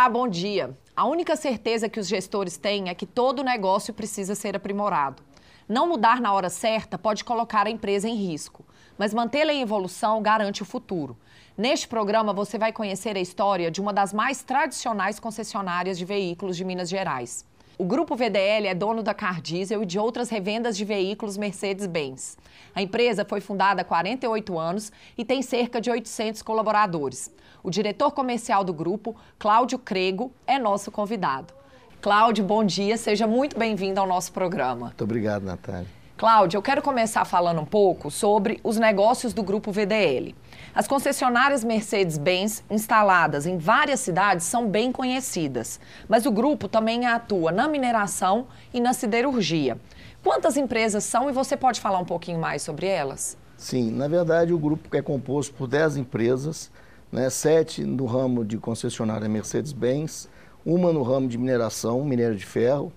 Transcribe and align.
Olá, 0.00 0.08
bom 0.08 0.26
dia. 0.26 0.74
A 0.96 1.04
única 1.04 1.36
certeza 1.36 1.86
que 1.86 2.00
os 2.00 2.08
gestores 2.08 2.56
têm 2.56 2.88
é 2.88 2.94
que 2.94 3.04
todo 3.04 3.44
negócio 3.44 3.92
precisa 3.92 4.34
ser 4.34 4.56
aprimorado. 4.56 5.22
Não 5.68 5.86
mudar 5.86 6.22
na 6.22 6.32
hora 6.32 6.48
certa 6.48 6.96
pode 6.96 7.22
colocar 7.22 7.66
a 7.66 7.70
empresa 7.70 8.08
em 8.08 8.14
risco, 8.14 8.64
mas 8.96 9.12
mantê-la 9.12 9.52
em 9.52 9.60
evolução 9.60 10.22
garante 10.22 10.62
o 10.62 10.64
futuro. 10.64 11.18
Neste 11.54 11.86
programa, 11.86 12.32
você 12.32 12.56
vai 12.56 12.72
conhecer 12.72 13.14
a 13.14 13.20
história 13.20 13.70
de 13.70 13.78
uma 13.78 13.92
das 13.92 14.14
mais 14.14 14.42
tradicionais 14.42 15.20
concessionárias 15.20 15.98
de 15.98 16.06
veículos 16.06 16.56
de 16.56 16.64
Minas 16.64 16.88
Gerais. 16.88 17.44
O 17.80 17.84
grupo 17.86 18.14
VDL 18.14 18.66
é 18.66 18.74
dono 18.74 19.02
da 19.02 19.14
Car 19.14 19.40
Diesel 19.40 19.82
e 19.82 19.86
de 19.86 19.98
outras 19.98 20.28
revendas 20.28 20.76
de 20.76 20.84
veículos 20.84 21.38
Mercedes-Benz. 21.38 22.36
A 22.74 22.82
empresa 22.82 23.24
foi 23.24 23.40
fundada 23.40 23.80
há 23.80 23.84
48 23.86 24.58
anos 24.58 24.92
e 25.16 25.24
tem 25.24 25.40
cerca 25.40 25.80
de 25.80 25.90
800 25.90 26.42
colaboradores. 26.42 27.32
O 27.62 27.70
diretor 27.70 28.10
comercial 28.10 28.62
do 28.64 28.74
grupo, 28.74 29.16
Cláudio 29.38 29.78
Crego, 29.78 30.30
é 30.46 30.58
nosso 30.58 30.90
convidado. 30.90 31.54
Cláudio, 32.02 32.44
bom 32.44 32.62
dia, 32.62 32.98
seja 32.98 33.26
muito 33.26 33.58
bem-vindo 33.58 33.98
ao 33.98 34.06
nosso 34.06 34.30
programa. 34.30 34.88
Muito 34.88 35.04
obrigado, 35.04 35.44
Natália. 35.44 35.88
Cláudio, 36.20 36.58
eu 36.58 36.62
quero 36.62 36.82
começar 36.82 37.24
falando 37.24 37.62
um 37.62 37.64
pouco 37.64 38.10
sobre 38.10 38.60
os 38.62 38.76
negócios 38.76 39.32
do 39.32 39.42
grupo 39.42 39.72
VDL. 39.72 40.34
As 40.74 40.86
concessionárias 40.86 41.64
Mercedes-Benz 41.64 42.62
instaladas 42.68 43.46
em 43.46 43.56
várias 43.56 44.00
cidades 44.00 44.44
são 44.44 44.68
bem 44.68 44.92
conhecidas, 44.92 45.80
mas 46.06 46.26
o 46.26 46.30
grupo 46.30 46.68
também 46.68 47.06
atua 47.06 47.50
na 47.50 47.66
mineração 47.66 48.48
e 48.70 48.82
na 48.82 48.92
siderurgia. 48.92 49.78
Quantas 50.22 50.58
empresas 50.58 51.04
são 51.04 51.30
e 51.30 51.32
você 51.32 51.56
pode 51.56 51.80
falar 51.80 51.98
um 51.98 52.04
pouquinho 52.04 52.38
mais 52.38 52.60
sobre 52.60 52.86
elas? 52.86 53.38
Sim, 53.56 53.90
na 53.90 54.06
verdade 54.06 54.52
o 54.52 54.58
grupo 54.58 54.94
é 54.94 55.00
composto 55.00 55.54
por 55.54 55.66
10 55.68 55.96
empresas, 55.96 56.70
né, 57.10 57.30
sete 57.30 57.82
no 57.82 58.04
ramo 58.04 58.44
de 58.44 58.58
concessionária 58.58 59.26
Mercedes-Benz, 59.26 60.28
uma 60.66 60.92
no 60.92 61.02
ramo 61.02 61.28
de 61.28 61.38
mineração, 61.38 62.04
minério 62.04 62.36
de 62.36 62.44
ferro, 62.44 62.92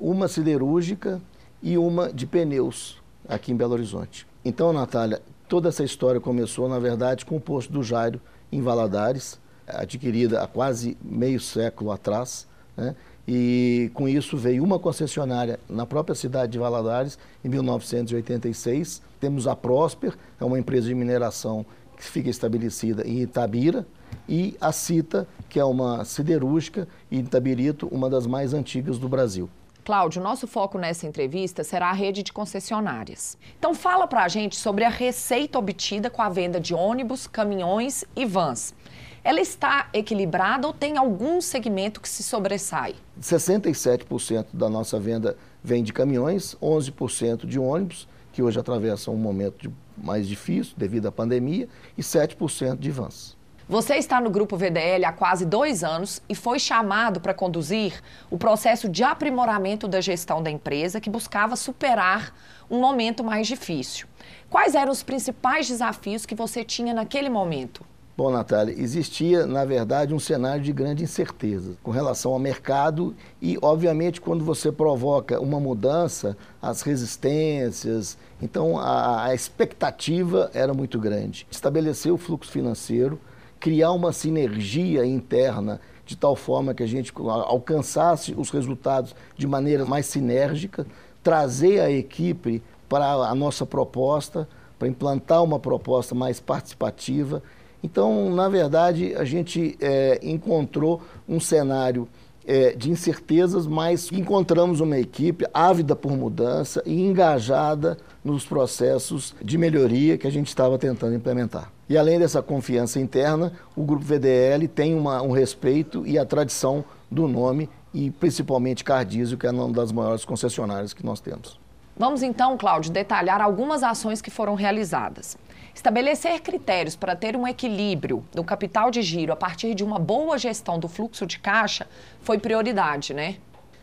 uma 0.00 0.28
siderúrgica 0.28 1.20
e 1.62 1.76
uma 1.76 2.12
de 2.12 2.26
pneus 2.26 3.00
aqui 3.28 3.52
em 3.52 3.56
Belo 3.56 3.74
Horizonte. 3.74 4.26
Então, 4.44 4.72
Natália, 4.72 5.20
toda 5.48 5.68
essa 5.68 5.84
história 5.84 6.20
começou, 6.20 6.68
na 6.68 6.78
verdade, 6.78 7.24
com 7.24 7.36
o 7.36 7.40
posto 7.40 7.72
do 7.72 7.82
Jairo 7.82 8.20
em 8.50 8.60
Valadares, 8.60 9.38
adquirida 9.66 10.42
há 10.42 10.46
quase 10.46 10.96
meio 11.02 11.38
século 11.38 11.92
atrás, 11.92 12.46
né? 12.76 12.96
e 13.28 13.90
com 13.94 14.08
isso 14.08 14.36
veio 14.36 14.64
uma 14.64 14.78
concessionária 14.78 15.60
na 15.68 15.86
própria 15.86 16.14
cidade 16.14 16.52
de 16.52 16.58
Valadares 16.58 17.18
em 17.44 17.48
1986. 17.48 19.02
Temos 19.20 19.46
a 19.46 19.54
Prosper, 19.54 20.14
é 20.40 20.44
uma 20.44 20.58
empresa 20.58 20.88
de 20.88 20.94
mineração 20.94 21.64
que 21.96 22.04
fica 22.04 22.30
estabelecida 22.30 23.06
em 23.06 23.20
Itabira, 23.20 23.86
e 24.28 24.56
a 24.60 24.72
Cita, 24.72 25.28
que 25.48 25.60
é 25.60 25.64
uma 25.64 26.04
siderúrgica, 26.04 26.88
em 27.10 27.20
Itabirito, 27.20 27.86
uma 27.88 28.08
das 28.08 28.26
mais 28.26 28.54
antigas 28.54 28.98
do 28.98 29.08
Brasil. 29.08 29.48
Cláudio, 29.84 30.22
nosso 30.22 30.46
foco 30.46 30.78
nessa 30.78 31.06
entrevista 31.06 31.64
será 31.64 31.88
a 31.90 31.92
rede 31.92 32.22
de 32.22 32.32
concessionárias. 32.32 33.38
Então 33.58 33.74
fala 33.74 34.06
para 34.06 34.24
a 34.24 34.28
gente 34.28 34.56
sobre 34.56 34.84
a 34.84 34.88
receita 34.88 35.58
obtida 35.58 36.10
com 36.10 36.20
a 36.22 36.28
venda 36.28 36.60
de 36.60 36.74
ônibus, 36.74 37.26
caminhões 37.26 38.04
e 38.14 38.24
vans. 38.24 38.74
Ela 39.22 39.40
está 39.40 39.88
equilibrada 39.92 40.66
ou 40.66 40.72
tem 40.72 40.96
algum 40.96 41.40
segmento 41.40 42.00
que 42.00 42.08
se 42.08 42.22
sobressai? 42.22 42.94
67% 43.20 44.46
da 44.52 44.68
nossa 44.68 44.98
venda 44.98 45.36
vem 45.62 45.82
de 45.82 45.92
caminhões, 45.92 46.56
11% 46.62 47.46
de 47.46 47.58
ônibus, 47.58 48.08
que 48.32 48.42
hoje 48.42 48.58
atravessam 48.58 49.14
um 49.14 49.18
momento 49.18 49.72
mais 49.96 50.26
difícil 50.26 50.74
devido 50.76 51.06
à 51.06 51.12
pandemia, 51.12 51.68
e 51.98 52.02
7% 52.02 52.78
de 52.78 52.90
vans. 52.90 53.36
Você 53.70 53.94
está 53.94 54.20
no 54.20 54.30
Grupo 54.30 54.56
VDL 54.56 55.04
há 55.04 55.12
quase 55.12 55.46
dois 55.46 55.84
anos 55.84 56.20
e 56.28 56.34
foi 56.34 56.58
chamado 56.58 57.20
para 57.20 57.32
conduzir 57.32 58.02
o 58.28 58.36
processo 58.36 58.88
de 58.88 59.04
aprimoramento 59.04 59.86
da 59.86 60.00
gestão 60.00 60.42
da 60.42 60.50
empresa 60.50 61.00
que 61.00 61.08
buscava 61.08 61.54
superar 61.54 62.34
um 62.68 62.80
momento 62.80 63.22
mais 63.22 63.46
difícil. 63.46 64.08
Quais 64.50 64.74
eram 64.74 64.90
os 64.90 65.04
principais 65.04 65.68
desafios 65.68 66.26
que 66.26 66.34
você 66.34 66.64
tinha 66.64 66.92
naquele 66.92 67.30
momento? 67.30 67.84
Bom, 68.16 68.28
Natália, 68.32 68.74
existia, 68.76 69.46
na 69.46 69.64
verdade, 69.64 70.12
um 70.12 70.18
cenário 70.18 70.64
de 70.64 70.72
grande 70.72 71.04
incerteza 71.04 71.76
com 71.80 71.92
relação 71.92 72.32
ao 72.32 72.40
mercado 72.40 73.14
e, 73.40 73.56
obviamente, 73.62 74.20
quando 74.20 74.44
você 74.44 74.72
provoca 74.72 75.40
uma 75.40 75.60
mudança, 75.60 76.36
as 76.60 76.82
resistências, 76.82 78.18
então 78.42 78.76
a, 78.76 79.26
a 79.26 79.34
expectativa 79.34 80.50
era 80.52 80.74
muito 80.74 80.98
grande. 80.98 81.46
Estabelecer 81.48 82.12
o 82.12 82.18
fluxo 82.18 82.50
financeiro, 82.50 83.18
criar 83.60 83.92
uma 83.92 84.12
sinergia 84.12 85.04
interna 85.04 85.80
de 86.06 86.16
tal 86.16 86.34
forma 86.34 86.74
que 86.74 86.82
a 86.82 86.88
gente 86.88 87.12
alcançasse 87.16 88.34
os 88.36 88.50
resultados 88.50 89.14
de 89.36 89.46
maneira 89.46 89.84
mais 89.84 90.06
sinérgica, 90.06 90.84
trazer 91.22 91.78
a 91.78 91.90
equipe 91.90 92.60
para 92.88 93.06
a 93.06 93.34
nossa 93.34 93.64
proposta, 93.64 94.48
para 94.76 94.88
implantar 94.88 95.44
uma 95.44 95.60
proposta 95.60 96.14
mais 96.14 96.40
participativa. 96.40 97.40
Então, 97.84 98.34
na 98.34 98.48
verdade, 98.48 99.14
a 99.14 99.24
gente 99.24 99.76
é, 99.80 100.18
encontrou 100.22 101.00
um 101.28 101.38
cenário 101.38 102.08
é, 102.44 102.74
de 102.74 102.90
incertezas, 102.90 103.66
mas 103.66 104.10
encontramos 104.10 104.80
uma 104.80 104.98
equipe 104.98 105.46
ávida 105.54 105.94
por 105.94 106.12
mudança 106.16 106.82
e 106.84 107.00
engajada 107.02 107.96
nos 108.24 108.44
processos 108.44 109.34
de 109.40 109.56
melhoria 109.56 110.18
que 110.18 110.26
a 110.26 110.30
gente 110.30 110.48
estava 110.48 110.76
tentando 110.76 111.14
implementar. 111.14 111.70
E 111.90 111.98
além 111.98 112.20
dessa 112.20 112.40
confiança 112.40 113.00
interna, 113.00 113.52
o 113.74 113.82
Grupo 113.82 114.04
VDL 114.04 114.68
tem 114.68 114.94
uma, 114.94 115.20
um 115.22 115.32
respeito 115.32 116.06
e 116.06 116.16
a 116.16 116.24
tradição 116.24 116.84
do 117.10 117.26
nome 117.26 117.68
e 117.92 118.12
principalmente 118.12 118.84
Cardísio, 118.84 119.36
que 119.36 119.44
é 119.44 119.50
uma 119.50 119.68
das 119.72 119.90
maiores 119.90 120.24
concessionárias 120.24 120.94
que 120.94 121.04
nós 121.04 121.20
temos. 121.20 121.58
Vamos 121.96 122.22
então, 122.22 122.56
Cláudio, 122.56 122.92
detalhar 122.92 123.40
algumas 123.40 123.82
ações 123.82 124.22
que 124.22 124.30
foram 124.30 124.54
realizadas. 124.54 125.36
Estabelecer 125.74 126.40
critérios 126.42 126.94
para 126.94 127.16
ter 127.16 127.34
um 127.34 127.44
equilíbrio 127.44 128.24
do 128.32 128.44
capital 128.44 128.88
de 128.88 129.02
giro 129.02 129.32
a 129.32 129.36
partir 129.36 129.74
de 129.74 129.82
uma 129.82 129.98
boa 129.98 130.38
gestão 130.38 130.78
do 130.78 130.86
fluxo 130.86 131.26
de 131.26 131.40
caixa 131.40 131.88
foi 132.20 132.38
prioridade, 132.38 133.12
né? 133.12 133.38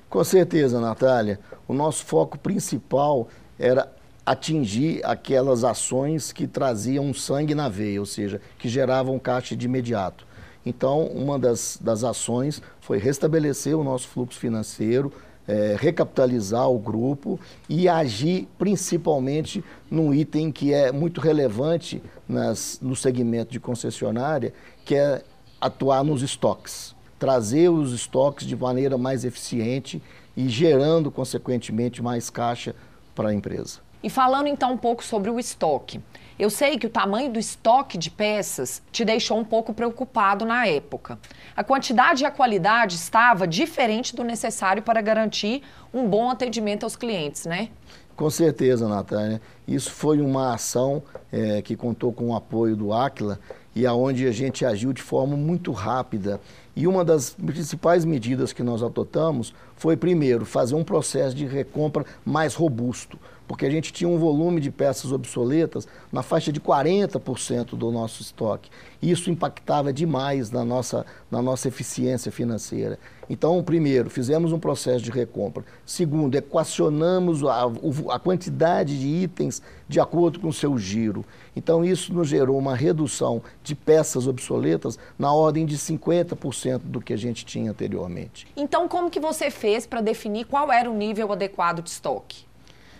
Com 0.09 0.23
certeza, 0.23 0.79
Natália. 0.79 1.41
O 1.67 1.73
nosso 1.73 2.06
foco 2.06 2.40
principal 2.40 3.28
era 3.59 3.91
atingir 4.27 4.99
aquelas 5.05 5.63
ações 5.63 6.33
que 6.33 6.45
traziam 6.45 7.13
sangue 7.13 7.55
na 7.55 7.69
veia, 7.69 8.01
ou 8.01 8.05
seja, 8.05 8.41
que 8.59 8.67
geravam 8.67 9.17
caixa 9.17 9.55
de 9.55 9.65
imediato. 9.67 10.27
Então, 10.65 11.05
uma 11.05 11.39
das, 11.39 11.79
das 11.81 12.03
ações 12.03 12.61
foi 12.81 12.97
restabelecer 12.97 13.73
o 13.73 13.85
nosso 13.85 14.09
fluxo 14.09 14.37
financeiro, 14.37 15.13
é, 15.47 15.77
recapitalizar 15.79 16.69
o 16.69 16.77
grupo 16.77 17.39
e 17.69 17.87
agir 17.87 18.49
principalmente 18.59 19.63
num 19.89 20.13
item 20.13 20.51
que 20.51 20.73
é 20.73 20.91
muito 20.91 21.21
relevante 21.21 22.03
nas, 22.27 22.79
no 22.81 22.97
segmento 22.97 23.53
de 23.53 23.61
concessionária, 23.61 24.53
que 24.83 24.93
é 24.93 25.23
atuar 25.61 26.03
nos 26.03 26.21
estoques. 26.21 26.93
Trazer 27.17 27.69
os 27.69 27.93
estoques 27.93 28.45
de 28.45 28.57
maneira 28.57 28.97
mais 28.97 29.23
eficiente 29.23 30.03
e 30.35 30.49
gerando, 30.49 31.09
consequentemente, 31.09 32.01
mais 32.01 32.29
caixa 32.29 32.75
para 33.16 33.29
a 33.29 33.33
empresa. 33.33 33.86
E 34.07 34.09
falando 34.09 34.47
então 34.47 34.72
um 34.72 34.78
pouco 34.78 35.03
sobre 35.03 35.29
o 35.29 35.38
estoque. 35.38 36.00
Eu 36.40 36.50
sei 36.50 36.78
que 36.78 36.88
o 36.88 36.90
tamanho 36.90 37.29
do 37.29 37.38
estoque 37.38 37.97
de 37.97 38.09
peças 38.09 38.81
te 38.90 39.03
deixou 39.03 39.38
um 39.38 39.44
pouco 39.44 39.73
preocupado 39.73 40.45
na 40.45 40.66
época. 40.66 41.19
A 41.53 41.62
quantidade 41.62 42.23
e 42.23 42.26
a 42.26 42.31
qualidade 42.31 42.96
estava 42.96 43.46
diferente 43.46 44.16
do 44.16 44.23
necessário 44.23 44.81
para 44.81 45.02
garantir 45.02 45.61
um 45.93 46.08
bom 46.08 46.29
atendimento 46.29 46.85
aos 46.85 46.96
clientes, 46.96 47.46
né? 47.46 47.67
Com 48.16 48.29
certeza, 48.29 48.87
Natália. 48.87 49.41
Isso 49.67 49.91
foi 49.91 50.22
uma 50.22 50.53
ação 50.53 51.03
é, 51.29 51.61
que 51.61 51.76
contou 51.76 52.14
com 52.14 52.29
o 52.29 52.35
apoio 52.35 52.78
do 52.78 52.93
Aquila 52.93 53.37
e 53.76 53.85
aonde 53.85 54.26
a 54.26 54.31
gente 54.31 54.66
agiu 54.66 54.93
de 54.93 55.02
forma 55.02 55.35
muito 55.35 55.73
rápida. 55.73 56.40
E 56.73 56.87
uma 56.87 57.03
das 57.03 57.31
principais 57.31 58.05
medidas 58.05 58.53
que 58.53 58.64
nós 58.64 58.81
adotamos 58.81 59.53
foi, 59.76 59.97
primeiro, 59.97 60.46
fazer 60.46 60.76
um 60.76 60.84
processo 60.84 61.35
de 61.35 61.46
recompra 61.46 62.05
mais 62.26 62.55
robusto 62.55 63.20
porque 63.47 63.66
a 63.66 63.70
gente 63.70 63.94
tinha 63.94 64.09
um 64.09 64.17
volume 64.17 64.59
de 64.59 64.70
peças 64.70 65.11
obsoletas 65.11 65.88
na 66.11 66.22
faixa 66.22 66.52
de 66.52 66.59
40% 66.59 67.76
do 67.76 67.91
nosso 67.91 68.22
estoque. 68.22 68.70
Isso 69.02 69.32
impactava 69.32 69.94
demais 69.94 70.52
na 70.52 70.66
nossa, 70.66 71.05
na 71.32 71.41
nossa 71.41 71.67
eficiência 71.67 72.32
financeira. 72.32 72.99
Então, 73.29 73.61
primeiro, 73.61 74.09
fizemos 74.09 74.52
um 74.52 74.59
processo 74.59 75.03
de 75.03 75.11
recompra. 75.11 75.64
Segundo, 75.85 76.35
equacionamos 76.35 77.44
a, 77.44 77.66
a 78.09 78.20
quantidade 78.20 78.99
de 78.99 79.08
itens 79.08 79.61
de 79.88 80.00
acordo 80.00 80.40
com 80.40 80.47
o 80.47 80.53
seu 80.53 80.78
giro. 80.78 81.26
Então, 81.55 81.84
isso 81.84 82.14
nos 82.14 82.28
gerou 82.28 82.58
uma 82.58 82.76
redução 82.76 83.41
de 83.64 83.76
peças 83.76 84.28
obsoletas 84.28 84.97
na 85.20 85.34
ordem 85.34 85.66
de 85.66 85.78
50% 85.78 86.79
do 86.84 87.02
que 87.02 87.14
a 87.14 87.17
gente 87.17 87.46
tinha 87.46 87.72
anteriormente. 87.72 88.47
Então, 88.55 88.88
como 88.88 89.09
que 89.09 89.20
você 89.20 89.52
fez 89.52 89.85
para 89.85 90.02
definir 90.02 90.46
qual 90.46 90.72
era 90.72 90.90
o 90.90 90.93
nível 90.96 91.32
adequado 91.32 91.82
de 91.82 91.90
estoque? 91.90 92.47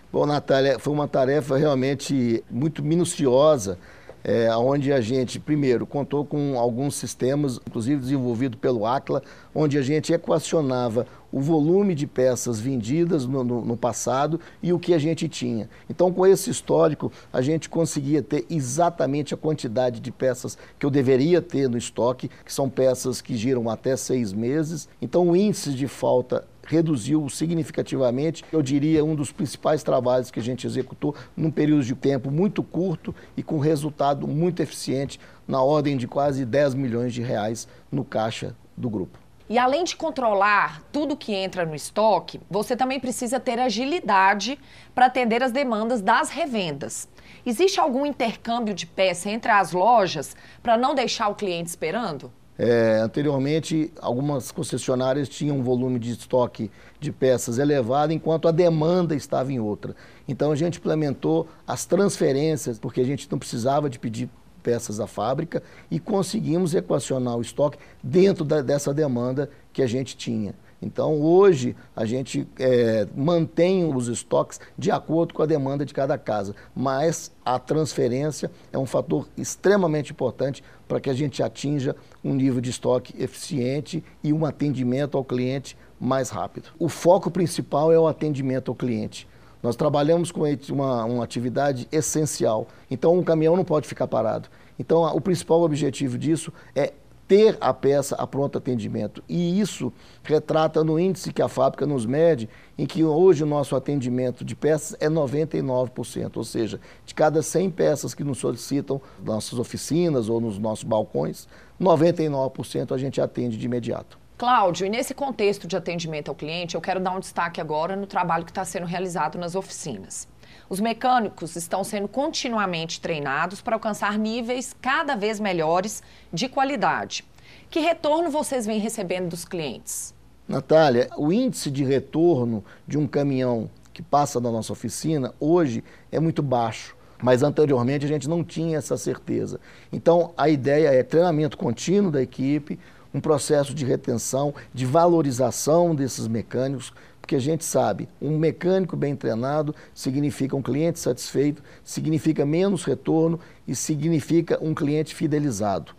Bom, 0.10 0.26
Natália, 0.26 0.80
foi 0.80 0.94
uma 0.94 1.08
tarefa 1.08 1.58
realmente 1.58 2.42
muito 2.50 2.82
minuciosa, 2.82 3.78
é, 4.24 4.50
onde 4.56 4.92
a 4.94 5.02
gente, 5.02 5.38
primeiro, 5.38 5.86
contou 5.86 6.26
com 6.26 6.58
alguns 6.58 6.96
sistemas, 6.96 7.60
inclusive 7.68 8.00
desenvolvido 8.00 8.58
pelo 8.58 8.86
ACLA, 8.86 9.22
onde 9.54 9.78
a 9.78 9.82
gente 9.82 10.14
equacionava 10.14 11.06
o 11.30 11.42
volume 11.42 11.94
de 11.94 12.08
peças 12.08 12.58
vendidas 12.58 13.26
no, 13.26 13.44
no, 13.44 13.66
no, 13.66 13.76
passado 13.76 14.40
e 14.64 14.72
o 14.72 14.80
que 14.80 14.94
a 14.94 14.98
gente 14.98 15.28
tinha. 15.28 15.70
Então, 15.90 16.12
com 16.12 16.26
esse 16.26 16.50
histórico, 16.50 17.12
a 17.32 17.42
gente 17.42 17.68
conseguia 17.68 18.22
ter 18.22 18.46
exatamente 18.50 19.34
a 19.34 19.38
quantidade 19.38 20.00
de 20.00 20.12
peças 20.12 20.58
que 20.80 20.86
eu 20.86 20.90
deveria 20.90 21.42
ter 21.42 21.70
no 21.70 21.78
estoque, 21.78 22.30
que 22.46 22.54
são 22.54 22.70
peças 22.70 23.20
que 23.20 23.36
giram 23.36 23.70
até 23.70 23.98
seis 23.98 24.32
meses. 24.32 24.88
Então, 25.02 25.30
o 25.30 25.36
índice 25.36 25.74
de 25.74 25.88
falta 25.88 26.46
reduziu 26.68 27.28
significativamente. 27.30 28.44
Eu 28.52 28.62
diria 28.62 29.04
um 29.04 29.16
dos 29.16 29.32
principais 29.32 29.82
trabalhos 29.82 30.30
que 30.30 30.40
a 30.40 30.44
gente 30.44 30.68
executou 30.68 31.16
num 31.36 31.50
período 31.50 31.84
de 31.84 31.96
tempo 31.96 32.30
muito 32.30 32.62
curto 32.62 33.16
e 33.36 33.42
com 33.42 33.58
resultado 33.58 34.28
muito 34.28 34.62
eficiente, 34.62 35.20
na 35.48 35.62
ordem 35.62 35.98
de 35.98 36.08
quase 36.08 36.46
10 36.46 36.76
milhões 36.76 37.14
de 37.14 37.22
reais 37.22 37.68
no 37.92 38.04
caixa 38.04 38.56
do 38.76 38.90
grupo. 38.90 39.18
E 39.50 39.58
além 39.58 39.86
de 39.86 39.96
controlar 39.96 40.84
tudo 40.92 41.16
que 41.16 41.34
entra 41.34 41.66
no 41.66 41.74
estoque, 41.74 42.42
você 42.50 42.76
também 42.76 43.00
precisa 43.00 43.40
ter 43.40 43.58
agilidade 43.58 44.60
para 44.94 45.06
atender 45.06 45.42
as 45.42 45.54
demandas 45.54 46.02
das 46.02 46.30
revendas. 46.30 47.08
Existe 47.46 47.80
algum 47.80 48.06
intercâmbio 48.06 48.74
de 48.74 48.86
peça 48.86 49.30
entre 49.30 49.50
as 49.50 49.72
lojas 49.72 50.36
para 50.62 50.76
não 50.76 50.94
deixar 50.94 51.30
o 51.30 51.36
cliente 51.36 51.70
esperando? 51.70 52.30
É, 52.58 53.00
anteriormente, 53.04 53.92
algumas 54.02 54.52
concessionárias 54.52 55.30
tinham 55.30 55.58
um 55.58 55.64
volume 55.64 56.00
de 56.00 56.12
estoque 56.12 56.72
de 57.00 57.12
peças 57.12 57.60
elevado, 57.60 58.12
enquanto 58.12 58.48
a 58.48 58.52
demanda 58.52 59.16
estava 59.16 59.52
em 59.52 59.60
outra. 59.60 59.96
Então, 60.28 60.52
a 60.52 60.56
gente 60.56 60.80
implementou 60.80 61.48
as 61.68 61.86
transferências, 61.86 62.80
porque 62.80 63.02
a 63.02 63.06
gente 63.06 63.28
não 63.32 63.38
precisava 63.38 63.90
de 63.90 64.00
pedir 64.00 64.30
peças 64.64 65.00
à 65.00 65.08
fábrica 65.08 65.62
e 65.90 66.00
conseguimos 66.00 66.74
equacionar 66.74 67.38
o 67.38 67.42
estoque 67.42 67.78
dentro 68.04 68.44
da, 68.44 68.62
dessa 68.62 68.94
demanda 68.94 69.50
que 69.72 69.82
a 69.82 69.88
gente 69.88 70.18
tinha. 70.18 70.54
Então, 70.82 71.20
hoje, 71.20 71.76
a 71.96 72.06
gente 72.06 72.48
é, 72.60 73.08
mantém 73.16 73.92
os 73.92 74.08
estoques 74.08 74.60
de 74.78 74.92
acordo 74.92 75.34
com 75.34 75.42
a 75.42 75.46
demanda 75.46 75.84
de 75.84 75.94
cada 75.94 76.18
casa, 76.18 76.56
mas 76.76 77.32
a 77.44 77.58
transferência 77.58 78.52
é 78.72 78.78
um 78.78 78.86
fator 78.86 79.28
extremamente 79.36 80.12
importante 80.12 80.64
para 80.88 81.00
que 81.00 81.10
a 81.10 81.14
gente 81.14 81.42
atinja 81.42 81.96
um 82.24 82.34
nível 82.34 82.62
de 82.62 82.70
estoque 82.70 83.14
eficiente 83.22 84.04
e 84.24 84.32
um 84.32 84.46
atendimento 84.46 85.18
ao 85.18 85.24
cliente 85.24 85.76
mais 86.00 86.30
rápido. 86.30 86.70
O 86.78 86.88
foco 86.88 87.32
principal 87.32 87.92
é 87.92 88.00
o 88.00 88.08
atendimento 88.08 88.70
ao 88.70 88.76
cliente. 88.76 89.28
Nós 89.64 89.76
trabalhamos 89.76 90.32
com 90.32 90.44
uma, 90.70 91.06
uma 91.06 91.24
atividade 91.24 91.88
essencial, 91.92 92.68
então 92.90 93.18
um 93.18 93.24
caminhão 93.24 93.56
não 93.56 93.66
pode 93.66 93.88
ficar 93.88 94.08
parado. 94.08 94.48
Então, 94.78 95.04
o 95.04 95.20
principal 95.20 95.62
objetivo 95.64 96.20
disso 96.20 96.54
é 96.76 96.94
ter 97.28 97.58
a 97.60 97.74
peça 97.74 98.16
a 98.16 98.26
pronto 98.26 98.58
atendimento. 98.58 99.24
E 99.28 99.60
isso 99.60 99.92
retrata 100.24 100.84
no 100.84 101.00
índice 101.00 101.34
que 101.34 101.42
a 101.42 101.50
fábrica 101.50 101.86
nos 101.86 102.06
mede, 102.06 102.50
em 102.78 102.86
que 102.86 103.04
hoje 103.04 103.44
o 103.44 103.48
nosso 103.48 103.76
atendimento 103.76 104.46
de 104.46 104.56
peças 104.56 104.96
é 105.00 105.10
99%, 105.10 106.38
ou 106.38 106.44
seja, 106.44 106.80
de 107.06 107.14
cada 107.14 107.42
100 107.42 107.72
peças 107.72 108.14
que 108.14 108.24
nos 108.24 108.38
solicitam 108.38 109.02
nossas 109.24 109.60
oficinas 109.60 110.30
ou 110.30 110.40
nos 110.40 110.58
nossos 110.58 110.86
balcões, 110.86 111.48
99% 111.80 112.94
a 112.94 112.98
gente 112.98 113.20
atende 113.20 113.58
de 113.58 113.66
imediato. 113.66 114.18
Cláudio, 114.38 114.86
e 114.86 114.90
nesse 114.90 115.16
contexto 115.16 115.68
de 115.68 115.76
atendimento 115.76 116.30
ao 116.30 116.36
cliente, 116.36 116.76
eu 116.76 116.82
quero 116.82 117.00
dar 117.00 117.12
um 117.12 117.20
destaque 117.20 117.60
agora 117.60 117.96
no 117.96 118.06
trabalho 118.06 118.46
que 118.46 118.52
está 118.52 118.64
sendo 118.64 118.86
realizado 118.86 119.38
nas 119.38 119.56
oficinas. 119.56 120.28
Os 120.70 120.82
mecânicos 120.82 121.56
estão 121.56 121.84
sendo 121.84 122.10
continuamente 122.10 123.00
treinados 123.00 123.62
para 123.62 123.76
alcançar 123.76 124.18
níveis 124.18 124.76
cada 124.82 125.16
vez 125.16 125.40
melhores 125.40 126.04
de 126.32 126.50
qualidade. 126.50 127.24
Que 127.70 127.80
retorno 127.80 128.30
vocês 128.30 128.66
vêm 128.66 128.80
recebendo 128.80 129.30
dos 129.30 129.46
clientes? 129.46 130.14
Natália, 130.48 131.10
o 131.18 131.32
índice 131.32 131.72
de 131.72 131.84
retorno 131.86 132.64
de 132.86 132.98
um 132.98 133.08
caminhão 133.08 133.70
que 133.94 134.02
passa 134.02 134.42
da 134.42 134.52
nossa 134.52 134.74
oficina 134.74 135.34
hoje 135.40 135.84
é 136.12 136.20
muito 136.20 136.44
baixo. 136.44 136.96
Mas 137.22 137.44
anteriormente 137.44 138.06
a 138.06 138.08
gente 138.08 138.30
não 138.30 138.44
tinha 138.44 138.78
essa 138.78 138.96
certeza. 138.98 139.60
Então 139.92 140.34
a 140.38 140.50
ideia 140.50 140.90
é 140.90 141.02
treinamento 141.02 141.58
contínuo 141.58 142.12
da 142.12 142.22
equipe, 142.22 142.78
um 143.14 143.20
processo 143.20 143.74
de 143.74 143.86
retenção, 143.86 144.54
de 144.74 144.86
valorização 144.86 145.96
desses 145.96 146.28
mecânicos, 146.28 146.94
porque 147.28 147.36
a 147.36 147.40
gente 147.40 147.66
sabe, 147.66 148.08
um 148.22 148.38
mecânico 148.38 148.96
bem 148.96 149.14
treinado 149.14 149.76
significa 149.94 150.56
um 150.56 150.62
cliente 150.62 150.98
satisfeito, 150.98 151.62
significa 151.84 152.46
menos 152.46 152.86
retorno 152.86 153.38
e 153.68 153.76
significa 153.76 154.58
um 154.62 154.74
cliente 154.74 155.14
fidelizado. 155.14 155.92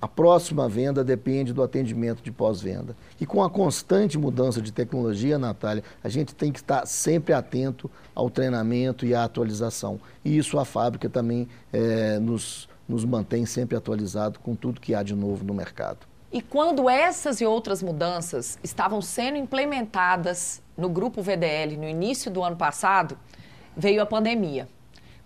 A 0.00 0.06
próxima 0.06 0.68
venda 0.68 1.02
depende 1.02 1.52
do 1.52 1.60
atendimento 1.60 2.22
de 2.22 2.30
pós-venda. 2.30 2.94
E 3.20 3.26
com 3.26 3.42
a 3.42 3.50
constante 3.50 4.16
mudança 4.16 4.62
de 4.62 4.70
tecnologia, 4.70 5.40
Natália, 5.40 5.82
a 6.04 6.08
gente 6.08 6.32
tem 6.36 6.52
que 6.52 6.60
estar 6.60 6.86
sempre 6.86 7.34
atento 7.34 7.90
ao 8.14 8.30
treinamento 8.30 9.04
e 9.04 9.12
à 9.12 9.24
atualização. 9.24 9.98
E 10.24 10.38
isso 10.38 10.56
a 10.56 10.64
fábrica 10.64 11.08
também 11.08 11.48
é, 11.72 12.20
nos, 12.20 12.68
nos 12.88 13.04
mantém 13.04 13.44
sempre 13.44 13.76
atualizado 13.76 14.38
com 14.38 14.54
tudo 14.54 14.80
que 14.80 14.94
há 14.94 15.02
de 15.02 15.16
novo 15.16 15.44
no 15.44 15.52
mercado. 15.52 16.06
E 16.32 16.42
quando 16.42 16.90
essas 16.90 17.40
e 17.40 17.46
outras 17.46 17.82
mudanças 17.82 18.58
estavam 18.62 19.00
sendo 19.00 19.36
implementadas 19.36 20.60
no 20.76 20.88
grupo 20.88 21.22
VDL 21.22 21.76
no 21.76 21.88
início 21.88 22.30
do 22.30 22.42
ano 22.42 22.56
passado, 22.56 23.16
veio 23.76 24.02
a 24.02 24.06
pandemia. 24.06 24.68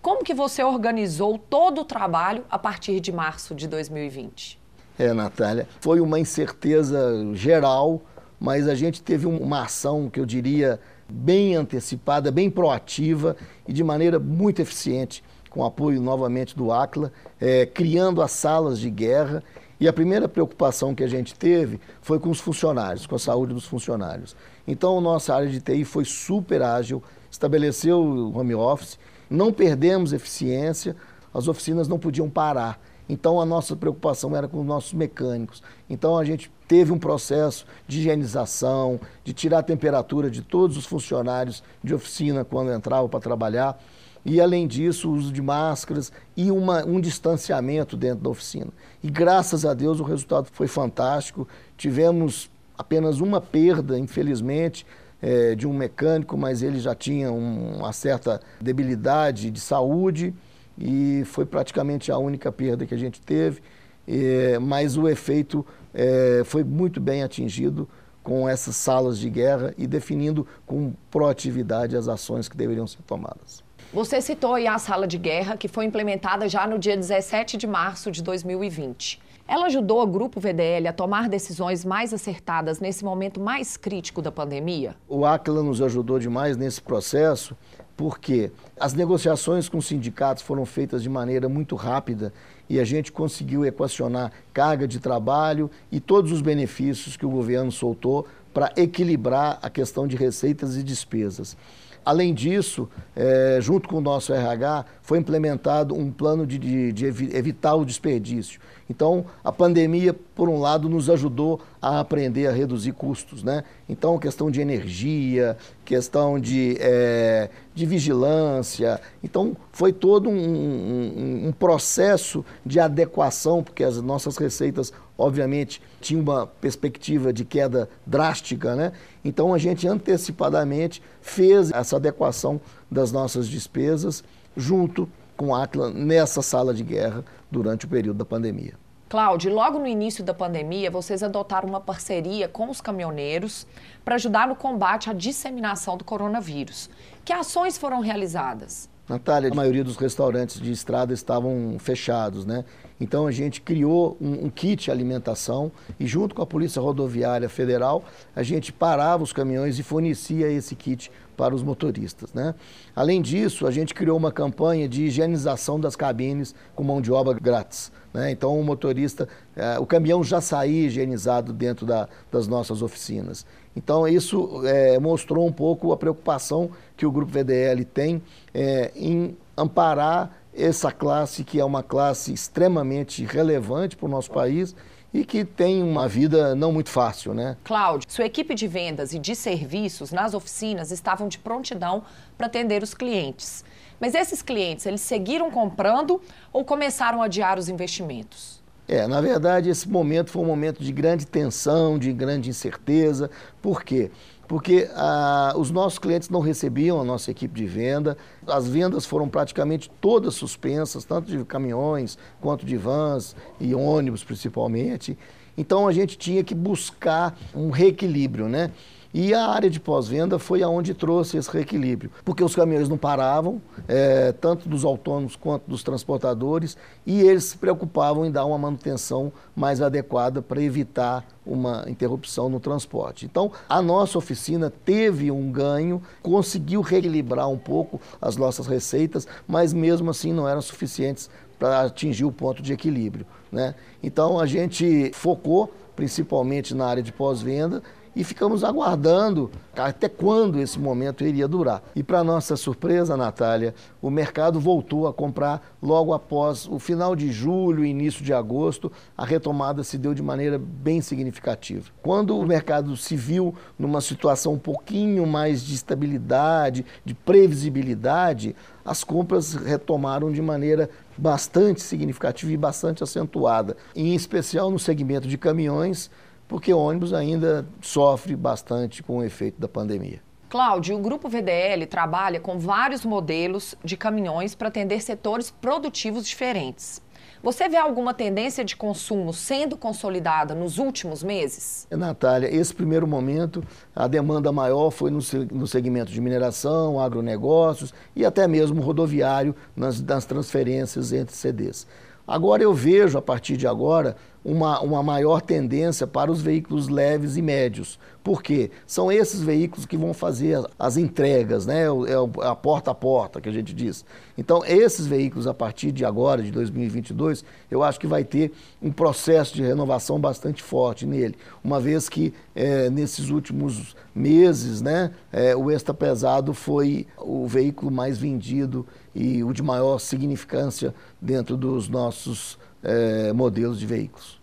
Como 0.01 0.23
que 0.23 0.33
você 0.33 0.63
organizou 0.63 1.37
todo 1.37 1.81
o 1.81 1.85
trabalho 1.85 2.45
a 2.49 2.57
partir 2.57 2.99
de 2.99 3.11
março 3.11 3.53
de 3.53 3.67
2020? 3.67 4.59
É, 4.97 5.13
Natália, 5.13 5.67
foi 5.79 5.99
uma 5.99 6.19
incerteza 6.19 7.33
geral, 7.33 8.01
mas 8.39 8.67
a 8.67 8.75
gente 8.75 9.01
teve 9.01 9.25
uma 9.25 9.63
ação 9.63 10.09
que 10.09 10.19
eu 10.19 10.25
diria 10.25 10.79
bem 11.09 11.55
antecipada, 11.55 12.31
bem 12.31 12.49
proativa 12.49 13.35
e 13.67 13.73
de 13.73 13.83
maneira 13.83 14.19
muito 14.19 14.61
eficiente, 14.61 15.23
com 15.49 15.65
apoio 15.65 16.01
novamente 16.01 16.55
do 16.55 16.71
ACLA, 16.71 17.11
é, 17.39 17.65
criando 17.65 18.21
as 18.21 18.31
salas 18.31 18.79
de 18.79 18.89
guerra 18.89 19.43
e 19.81 19.87
a 19.87 19.93
primeira 19.93 20.29
preocupação 20.29 20.93
que 20.93 21.03
a 21.03 21.07
gente 21.07 21.33
teve 21.33 21.79
foi 22.03 22.19
com 22.19 22.29
os 22.29 22.39
funcionários, 22.39 23.07
com 23.07 23.15
a 23.15 23.19
saúde 23.19 23.55
dos 23.55 23.65
funcionários. 23.65 24.35
Então, 24.67 25.01
nossa 25.01 25.33
área 25.33 25.49
de 25.49 25.59
TI 25.59 25.83
foi 25.83 26.05
super 26.05 26.61
ágil, 26.61 27.01
estabeleceu 27.31 27.99
o 27.99 28.37
home 28.37 28.53
office, 28.53 28.99
não 29.27 29.51
perdemos 29.51 30.13
eficiência, 30.13 30.95
as 31.33 31.47
oficinas 31.47 31.87
não 31.87 31.97
podiam 31.97 32.29
parar. 32.29 32.79
Então, 33.09 33.41
a 33.41 33.45
nossa 33.45 33.75
preocupação 33.75 34.35
era 34.35 34.47
com 34.47 34.59
os 34.59 34.65
nossos 34.67 34.93
mecânicos. 34.93 35.63
Então, 35.89 36.15
a 36.15 36.23
gente 36.23 36.51
teve 36.67 36.91
um 36.91 36.99
processo 36.99 37.65
de 37.87 38.01
higienização, 38.01 38.99
de 39.23 39.33
tirar 39.33 39.59
a 39.59 39.63
temperatura 39.63 40.29
de 40.29 40.43
todos 40.43 40.77
os 40.77 40.85
funcionários 40.85 41.63
de 41.83 41.95
oficina 41.95 42.45
quando 42.45 42.71
entravam 42.71 43.09
para 43.09 43.19
trabalhar 43.19 43.81
e, 44.25 44.39
além 44.39 44.67
disso, 44.67 45.09
o 45.09 45.13
uso 45.13 45.31
de 45.31 45.41
máscaras 45.41 46.11
e 46.37 46.51
uma, 46.51 46.85
um 46.85 46.99
distanciamento 47.01 47.97
dentro 47.97 48.23
da 48.23 48.29
oficina. 48.29 48.71
E, 49.03 49.09
graças 49.09 49.65
a 49.65 49.73
Deus, 49.73 49.99
o 49.99 50.03
resultado 50.03 50.47
foi 50.51 50.67
fantástico. 50.67 51.47
Tivemos 51.75 52.49
apenas 52.77 53.19
uma 53.19 53.41
perda, 53.41 53.97
infelizmente, 53.97 54.85
é, 55.21 55.55
de 55.55 55.67
um 55.67 55.73
mecânico, 55.73 56.37
mas 56.37 56.61
ele 56.61 56.79
já 56.79 56.95
tinha 56.95 57.31
um, 57.31 57.77
uma 57.77 57.93
certa 57.93 58.39
debilidade 58.59 59.51
de 59.51 59.59
saúde 59.59 60.33
e 60.77 61.23
foi 61.25 61.45
praticamente 61.45 62.11
a 62.11 62.17
única 62.17 62.51
perda 62.51 62.85
que 62.85 62.93
a 62.93 62.97
gente 62.97 63.21
teve. 63.21 63.61
É, 64.07 64.57
mas 64.59 64.97
o 64.97 65.07
efeito 65.07 65.65
é, 65.93 66.41
foi 66.43 66.63
muito 66.63 66.99
bem 66.99 67.23
atingido 67.23 67.87
com 68.23 68.47
essas 68.47 68.75
salas 68.75 69.17
de 69.17 69.29
guerra 69.29 69.73
e 69.77 69.87
definindo 69.87 70.45
com 70.65 70.93
proatividade 71.09 71.95
as 71.95 72.07
ações 72.07 72.47
que 72.47 72.55
deveriam 72.55 72.85
ser 72.85 73.01
tomadas. 73.03 73.63
Você 73.93 74.21
citou 74.21 74.53
aí 74.53 74.67
a 74.67 74.79
sala 74.79 75.05
de 75.05 75.17
guerra, 75.17 75.57
que 75.57 75.67
foi 75.67 75.83
implementada 75.83 76.47
já 76.47 76.65
no 76.65 76.79
dia 76.79 76.95
17 76.95 77.57
de 77.57 77.67
março 77.67 78.09
de 78.09 78.23
2020. 78.23 79.19
Ela 79.45 79.65
ajudou 79.65 80.01
o 80.01 80.07
Grupo 80.07 80.39
VDL 80.39 80.87
a 80.87 80.93
tomar 80.93 81.27
decisões 81.27 81.83
mais 81.83 82.13
acertadas 82.13 82.79
nesse 82.79 83.03
momento 83.03 83.41
mais 83.41 83.75
crítico 83.75 84.21
da 84.21 84.31
pandemia? 84.31 84.95
O 85.09 85.25
ACLA 85.25 85.61
nos 85.61 85.81
ajudou 85.81 86.19
demais 86.19 86.55
nesse 86.55 86.81
processo, 86.81 87.53
porque 87.97 88.49
as 88.79 88.93
negociações 88.93 89.67
com 89.67 89.79
os 89.79 89.87
sindicatos 89.87 90.41
foram 90.41 90.65
feitas 90.65 91.03
de 91.03 91.09
maneira 91.09 91.49
muito 91.49 91.75
rápida 91.75 92.31
e 92.69 92.79
a 92.79 92.85
gente 92.85 93.11
conseguiu 93.11 93.65
equacionar 93.65 94.31
carga 94.53 94.87
de 94.87 95.01
trabalho 95.01 95.69
e 95.91 95.99
todos 95.99 96.31
os 96.31 96.41
benefícios 96.41 97.17
que 97.17 97.25
o 97.25 97.29
governo 97.29 97.73
soltou 97.73 98.25
para 98.53 98.71
equilibrar 98.77 99.59
a 99.61 99.69
questão 99.69 100.07
de 100.07 100.15
receitas 100.15 100.77
e 100.77 100.83
despesas. 100.83 101.57
Além 102.03 102.33
disso, 102.33 102.89
é, 103.15 103.59
junto 103.61 103.87
com 103.87 103.97
o 103.97 104.01
nosso 104.01 104.33
RH, 104.33 104.85
foi 105.03 105.19
implementado 105.19 105.93
um 105.93 106.11
plano 106.11 106.47
de, 106.47 106.57
de, 106.57 106.91
de, 106.91 107.05
evitar 107.35 107.75
o 107.75 107.85
desperdício. 107.85 108.59
Então, 108.89 109.25
a 109.43 109.51
pandemia, 109.51 110.13
por 110.13 110.49
um 110.49 110.59
lado, 110.59 110.89
nos 110.89 111.09
ajudou 111.09 111.61
a 111.81 111.99
aprender 111.99 112.47
a 112.47 112.51
reduzir 112.51 112.91
custos, 112.93 113.43
né? 113.43 113.63
Então, 113.87 114.17
questão 114.17 114.49
de 114.49 114.59
energia, 114.59 115.55
questão 115.85 116.39
de, 116.39 116.75
é, 116.79 117.49
de 117.73 117.85
vigilância. 117.85 118.99
Então, 119.23 119.55
foi 119.71 119.93
todo 119.93 120.29
um, 120.29 120.33
um, 120.33 121.47
um 121.47 121.51
processo 121.51 122.43
de 122.65 122.79
adequação, 122.79 123.63
porque 123.63 123.83
as 123.83 124.01
nossas 124.01 124.37
receitas, 124.37 124.91
obviamente, 125.17 125.81
tinham 126.01 126.21
uma 126.21 126.47
perspectiva 126.47 127.31
de 127.31 127.45
queda 127.45 127.89
drástica, 128.05 128.75
né? 128.75 128.91
Então, 129.23 129.53
a 129.53 129.57
gente 129.57 129.87
antecipadamente 129.87 131.01
fez 131.21 131.71
essa 131.71 131.95
adequação 131.95 132.59
das 132.89 133.11
nossas 133.11 133.47
despesas 133.47 134.23
junto 134.57 135.07
com 135.37 135.55
a 135.55 135.63
Atlas 135.63 135.93
nessa 135.93 136.41
sala 136.41 136.73
de 136.73 136.83
guerra 136.83 137.23
durante 137.49 137.85
o 137.85 137.87
período 137.87 138.17
da 138.17 138.25
pandemia. 138.25 138.73
Cláudio, 139.11 139.53
logo 139.53 139.77
no 139.77 139.87
início 139.87 140.23
da 140.23 140.33
pandemia, 140.33 140.89
vocês 140.89 141.21
adotaram 141.21 141.67
uma 141.67 141.81
parceria 141.81 142.47
com 142.47 142.69
os 142.69 142.79
caminhoneiros 142.79 143.67
para 144.05 144.15
ajudar 144.15 144.47
no 144.47 144.55
combate 144.55 145.09
à 145.09 145.13
disseminação 145.13 145.97
do 145.97 146.05
coronavírus. 146.05 146.89
Que 147.25 147.33
ações 147.33 147.77
foram 147.77 147.99
realizadas? 147.99 148.89
Natália, 149.09 149.51
a 149.51 149.55
maioria 149.55 149.83
dos 149.83 149.97
restaurantes 149.97 150.61
de 150.61 150.71
estrada 150.71 151.13
estavam 151.13 151.75
fechados, 151.79 152.45
né? 152.45 152.63
Então 152.99 153.25
a 153.25 153.31
gente 153.31 153.61
criou 153.61 154.15
um, 154.21 154.45
um, 154.45 154.49
kit 154.49 154.91
alimentação 154.91 155.71
e 155.99 156.05
junto 156.05 156.35
com 156.35 156.41
a 156.41 156.45
Polícia 156.45 156.79
Rodoviária 156.79 157.49
Federal, 157.49 158.05
a 158.35 158.43
gente 158.43 158.71
parava 158.71 159.23
os 159.23 159.33
caminhões 159.33 159.79
e 159.79 159.83
fornecia 159.83 160.47
esse 160.47 160.75
kit 160.75 161.11
para 161.35 161.55
os 161.55 161.63
motoristas. 161.63 162.31
Né? 162.31 162.53
Além 162.95 163.19
disso, 163.19 163.65
a 163.65 163.71
gente 163.71 163.95
criou 163.95 164.15
uma 164.15 164.31
campanha 164.31 164.87
de 164.87 165.05
higienização 165.05 165.79
das 165.79 165.95
cabines 165.95 166.53
com 166.75 166.83
mão 166.83 167.01
de 167.01 167.11
obra 167.11 167.33
grátis. 167.33 167.91
Né? 168.13 168.29
Então, 168.29 168.59
o 168.59 168.63
motorista, 168.63 169.27
eh, 169.55 169.79
o 169.79 169.85
caminhão 169.87 170.23
já 170.23 170.39
saía 170.39 170.85
higienizado 170.85 171.51
dentro 171.51 171.83
da, 171.83 172.07
das 172.31 172.47
nossas 172.47 172.83
oficinas. 172.83 173.43
Então, 173.75 174.07
isso 174.07 174.61
eh, 174.65 174.99
mostrou 174.99 175.47
um 175.47 175.51
pouco 175.51 175.91
a 175.91 175.97
preocupação 175.97 176.71
que 176.97 177.05
o 177.05 177.11
Grupo 177.11 177.31
VDL 177.31 177.85
tem 177.85 178.21
eh, 178.53 178.91
em 178.95 179.37
amparar 179.55 180.31
essa 180.53 180.91
classe, 180.91 181.43
que 181.43 181.59
é 181.59 181.65
uma 181.65 181.81
classe 181.81 182.33
extremamente 182.33 183.23
relevante 183.23 183.95
para 183.95 184.05
o 184.05 184.09
nosso 184.09 184.31
país 184.31 184.75
e 185.13 185.25
que 185.25 185.43
tem 185.43 185.83
uma 185.83 186.07
vida 186.07 186.55
não 186.55 186.71
muito 186.71 186.89
fácil, 186.89 187.33
né? 187.33 187.57
Cláudio, 187.63 188.09
sua 188.09 188.25
equipe 188.25 188.53
de 188.55 188.67
vendas 188.67 189.13
e 189.13 189.19
de 189.19 189.35
serviços 189.35 190.11
nas 190.11 190.33
oficinas 190.33 190.91
estavam 190.91 191.27
de 191.27 191.37
prontidão 191.37 192.03
para 192.37 192.47
atender 192.47 192.81
os 192.81 192.93
clientes. 192.93 193.63
Mas 193.99 194.15
esses 194.15 194.41
clientes, 194.41 194.85
eles 194.85 195.01
seguiram 195.01 195.51
comprando 195.51 196.21
ou 196.51 196.63
começaram 196.63 197.21
a 197.21 197.25
adiar 197.25 197.59
os 197.59 197.69
investimentos? 197.69 198.60
É, 198.87 199.07
na 199.07 199.21
verdade, 199.21 199.69
esse 199.69 199.87
momento 199.87 200.31
foi 200.31 200.41
um 200.41 200.45
momento 200.45 200.83
de 200.83 200.91
grande 200.91 201.25
tensão, 201.25 201.97
de 201.97 202.11
grande 202.11 202.49
incerteza. 202.49 203.29
Por 203.61 203.83
quê? 203.83 204.11
porque 204.51 204.89
ah, 204.95 205.53
os 205.55 205.71
nossos 205.71 205.97
clientes 205.97 206.27
não 206.27 206.41
recebiam 206.41 206.99
a 206.99 207.05
nossa 207.05 207.31
equipe 207.31 207.55
de 207.55 207.65
venda, 207.65 208.17
as 208.45 208.67
vendas 208.67 209.05
foram 209.05 209.29
praticamente 209.29 209.89
todas 210.01 210.33
suspensas, 210.33 211.05
tanto 211.05 211.31
de 211.31 211.45
caminhões 211.45 212.17
quanto 212.41 212.65
de 212.65 212.75
vans 212.75 213.33
e 213.61 213.73
ônibus 213.73 214.25
principalmente. 214.25 215.17
Então 215.57 215.87
a 215.87 215.93
gente 215.93 216.17
tinha 216.17 216.43
que 216.43 216.53
buscar 216.53 217.39
um 217.55 217.69
reequilíbrio, 217.69 218.49
né? 218.49 218.71
E 219.13 219.33
a 219.33 219.47
área 219.47 219.69
de 219.69 219.79
pós-venda 219.79 220.39
foi 220.39 220.63
aonde 220.63 220.93
trouxe 220.93 221.37
esse 221.37 221.49
reequilíbrio, 221.49 222.09
porque 222.23 222.43
os 222.43 222.55
caminhões 222.55 222.87
não 222.87 222.97
paravam, 222.97 223.61
é, 223.87 224.31
tanto 224.31 224.69
dos 224.69 224.85
autônomos 224.85 225.35
quanto 225.35 225.69
dos 225.69 225.83
transportadores, 225.83 226.77
e 227.05 227.21
eles 227.21 227.45
se 227.45 227.57
preocupavam 227.57 228.25
em 228.25 228.31
dar 228.31 228.45
uma 228.45 228.57
manutenção 228.57 229.31
mais 229.55 229.81
adequada 229.81 230.41
para 230.41 230.61
evitar 230.61 231.25
uma 231.45 231.85
interrupção 231.87 232.49
no 232.49 232.59
transporte. 232.59 233.25
Então, 233.25 233.51
a 233.67 233.81
nossa 233.81 234.17
oficina 234.17 234.71
teve 234.85 235.29
um 235.29 235.51
ganho, 235.51 236.01
conseguiu 236.21 236.81
reequilibrar 236.81 237.49
um 237.49 237.57
pouco 237.57 237.99
as 238.21 238.37
nossas 238.37 238.67
receitas, 238.67 239.27
mas 239.47 239.73
mesmo 239.73 240.09
assim 240.09 240.31
não 240.31 240.47
eram 240.47 240.61
suficientes 240.61 241.29
para 241.59 241.81
atingir 241.81 242.25
o 242.25 242.31
ponto 242.31 242.61
de 242.61 242.73
equilíbrio. 242.73 243.25
Né? 243.51 243.75
Então, 244.01 244.39
a 244.39 244.45
gente 244.45 245.11
focou 245.13 245.71
principalmente 245.95 246.73
na 246.73 246.87
área 246.87 247.03
de 247.03 247.11
pós-venda 247.11 247.83
e 248.15 248.23
ficamos 248.23 248.63
aguardando 248.63 249.49
até 249.75 250.09
quando 250.09 250.59
esse 250.59 250.77
momento 250.77 251.23
iria 251.23 251.47
durar. 251.47 251.81
E 251.95 252.03
para 252.03 252.23
nossa 252.23 252.57
surpresa, 252.57 253.15
Natália, 253.15 253.73
o 254.01 254.09
mercado 254.09 254.59
voltou 254.59 255.07
a 255.07 255.13
comprar 255.13 255.75
logo 255.81 256.13
após 256.13 256.67
o 256.67 256.77
final 256.77 257.15
de 257.15 257.31
julho, 257.31 257.85
início 257.85 258.23
de 258.23 258.33
agosto, 258.33 258.91
a 259.17 259.25
retomada 259.25 259.83
se 259.83 259.97
deu 259.97 260.13
de 260.13 260.21
maneira 260.21 260.59
bem 260.59 261.01
significativa. 261.01 261.89
Quando 262.01 262.37
o 262.37 262.45
mercado 262.45 262.97
se 262.97 263.15
viu 263.15 263.55
numa 263.79 264.01
situação 264.01 264.53
um 264.53 264.59
pouquinho 264.59 265.25
mais 265.25 265.63
de 265.63 265.73
estabilidade, 265.73 266.85
de 267.05 267.13
previsibilidade, 267.13 268.55
as 268.83 269.03
compras 269.03 269.53
retomaram 269.53 270.31
de 270.31 270.41
maneira 270.41 270.89
bastante 271.17 271.81
significativa 271.81 272.51
e 272.51 272.57
bastante 272.57 273.03
acentuada, 273.03 273.77
em 273.95 274.15
especial 274.15 274.69
no 274.69 274.79
segmento 274.79 275.27
de 275.27 275.37
caminhões 275.37 276.09
porque 276.51 276.73
o 276.73 276.77
ônibus 276.77 277.13
ainda 277.13 277.65
sofre 277.79 278.35
bastante 278.35 279.01
com 279.01 279.19
o 279.19 279.23
efeito 279.23 279.57
da 279.57 279.69
pandemia. 279.69 280.21
Cláudio, 280.49 280.97
o 280.97 280.99
Grupo 280.99 281.29
VDL 281.29 281.85
trabalha 281.85 282.41
com 282.41 282.59
vários 282.59 283.05
modelos 283.05 283.73
de 283.81 283.95
caminhões 283.95 284.53
para 284.53 284.67
atender 284.67 285.01
setores 285.01 285.49
produtivos 285.49 286.27
diferentes. 286.27 287.01
Você 287.41 287.69
vê 287.69 287.77
alguma 287.77 288.13
tendência 288.13 288.65
de 288.65 288.75
consumo 288.75 289.31
sendo 289.31 289.77
consolidada 289.77 290.53
nos 290.53 290.77
últimos 290.77 291.23
meses? 291.23 291.87
Natália, 291.89 292.53
esse 292.53 292.75
primeiro 292.75 293.07
momento, 293.07 293.63
a 293.95 294.05
demanda 294.05 294.51
maior 294.51 294.91
foi 294.91 295.09
no, 295.09 295.21
segmento 295.65 296.11
de 296.11 296.19
mineração, 296.19 296.99
agronegócios 296.99 297.93
e 298.13 298.25
até 298.25 298.45
mesmo 298.45 298.81
rodoviário 298.81 299.55
nas, 299.73 300.01
nas 300.01 300.25
transferências 300.25 301.13
entre 301.13 301.33
CDs. 301.33 301.87
Agora 302.27 302.61
eu 302.61 302.73
vejo, 302.73 303.17
a 303.17 303.21
partir 303.21 303.57
de 303.57 303.67
agora, 303.67 304.15
uma, 304.43 304.81
uma 304.81 305.03
maior 305.03 305.41
tendência 305.41 306.07
para 306.07 306.31
os 306.31 306.41
veículos 306.41 306.87
leves 306.87 307.37
e 307.37 307.41
médios. 307.41 307.99
Por 308.23 308.43
quê? 308.43 308.69
São 308.85 309.11
esses 309.11 309.41
veículos 309.41 309.85
que 309.85 309.97
vão 309.97 310.13
fazer 310.13 310.59
as 310.77 310.95
entregas, 310.95 311.65
né? 311.65 311.85
É 311.85 312.47
a 312.47 312.55
porta 312.55 312.91
a 312.91 312.95
porta 312.95 313.41
que 313.41 313.49
a 313.49 313.51
gente 313.51 313.73
diz. 313.73 314.05
Então, 314.37 314.63
esses 314.65 315.07
veículos, 315.07 315.47
a 315.47 315.53
partir 315.53 315.91
de 315.91 316.05
agora, 316.05 316.43
de 316.43 316.51
2022, 316.51 317.43
eu 317.69 317.81
acho 317.83 317.99
que 317.99 318.05
vai 318.05 318.23
ter 318.23 318.51
um 318.81 318.91
processo 318.91 319.55
de 319.55 319.63
renovação 319.63 320.19
bastante 320.19 320.61
forte 320.61 321.05
nele, 321.05 321.35
uma 321.63 321.79
vez 321.79 322.07
que 322.09 322.33
é, 322.55 322.89
nesses 322.89 323.29
últimos 323.29 323.95
meses, 324.13 324.81
né, 324.81 325.11
é, 325.31 325.55
o 325.55 325.71
extra 325.71 325.93
pesado 325.93 326.53
foi 326.53 327.07
o 327.17 327.47
veículo 327.47 327.91
mais 327.91 328.17
vendido 328.17 328.85
e 329.15 329.43
o 329.43 329.51
de 329.53 329.63
maior 329.63 329.99
significância 329.99 330.93
dentro 331.19 331.57
dos 331.57 331.89
nossos 331.89 332.57
é, 332.83 333.33
modelos 333.33 333.79
de 333.79 333.85
veículos. 333.85 334.41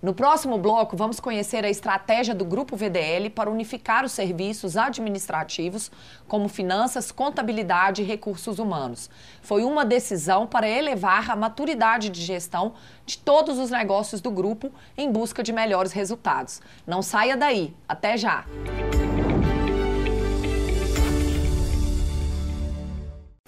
No 0.00 0.14
próximo 0.14 0.56
bloco, 0.58 0.96
vamos 0.96 1.18
conhecer 1.18 1.64
a 1.64 1.68
estratégia 1.68 2.32
do 2.32 2.44
Grupo 2.44 2.76
VDL 2.76 3.30
para 3.30 3.50
unificar 3.50 4.04
os 4.04 4.12
serviços 4.12 4.76
administrativos, 4.76 5.90
como 6.28 6.48
finanças, 6.48 7.10
contabilidade 7.10 8.02
e 8.02 8.04
recursos 8.04 8.60
humanos. 8.60 9.10
Foi 9.42 9.64
uma 9.64 9.84
decisão 9.84 10.46
para 10.46 10.68
elevar 10.68 11.28
a 11.32 11.34
maturidade 11.34 12.10
de 12.10 12.20
gestão 12.20 12.74
de 13.04 13.18
todos 13.18 13.58
os 13.58 13.70
negócios 13.70 14.20
do 14.20 14.30
grupo 14.30 14.70
em 14.96 15.10
busca 15.10 15.42
de 15.42 15.52
melhores 15.52 15.90
resultados. 15.90 16.60
Não 16.86 17.02
saia 17.02 17.36
daí. 17.36 17.74
Até 17.88 18.16
já! 18.16 18.44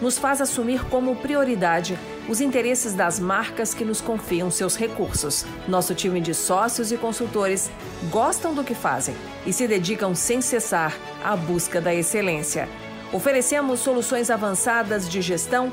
nos 0.00 0.18
faz 0.18 0.40
assumir 0.40 0.84
como 0.86 1.16
prioridade 1.16 1.98
os 2.28 2.40
interesses 2.40 2.94
das 2.94 3.18
marcas 3.20 3.74
que 3.74 3.84
nos 3.84 4.00
confiam 4.00 4.50
seus 4.50 4.76
recursos. 4.76 5.44
Nosso 5.68 5.94
time 5.94 6.20
de 6.20 6.34
sócios 6.34 6.90
e 6.90 6.96
consultores 6.96 7.70
gostam 8.10 8.54
do 8.54 8.64
que 8.64 8.74
fazem 8.74 9.14
e 9.46 9.52
se 9.52 9.66
dedicam 9.68 10.14
sem 10.14 10.40
cessar 10.40 10.96
à 11.22 11.36
busca 11.36 11.80
da 11.80 11.94
excelência. 11.94 12.68
Oferecemos 13.12 13.80
soluções 13.80 14.30
avançadas 14.30 15.08
de 15.08 15.22
gestão 15.22 15.72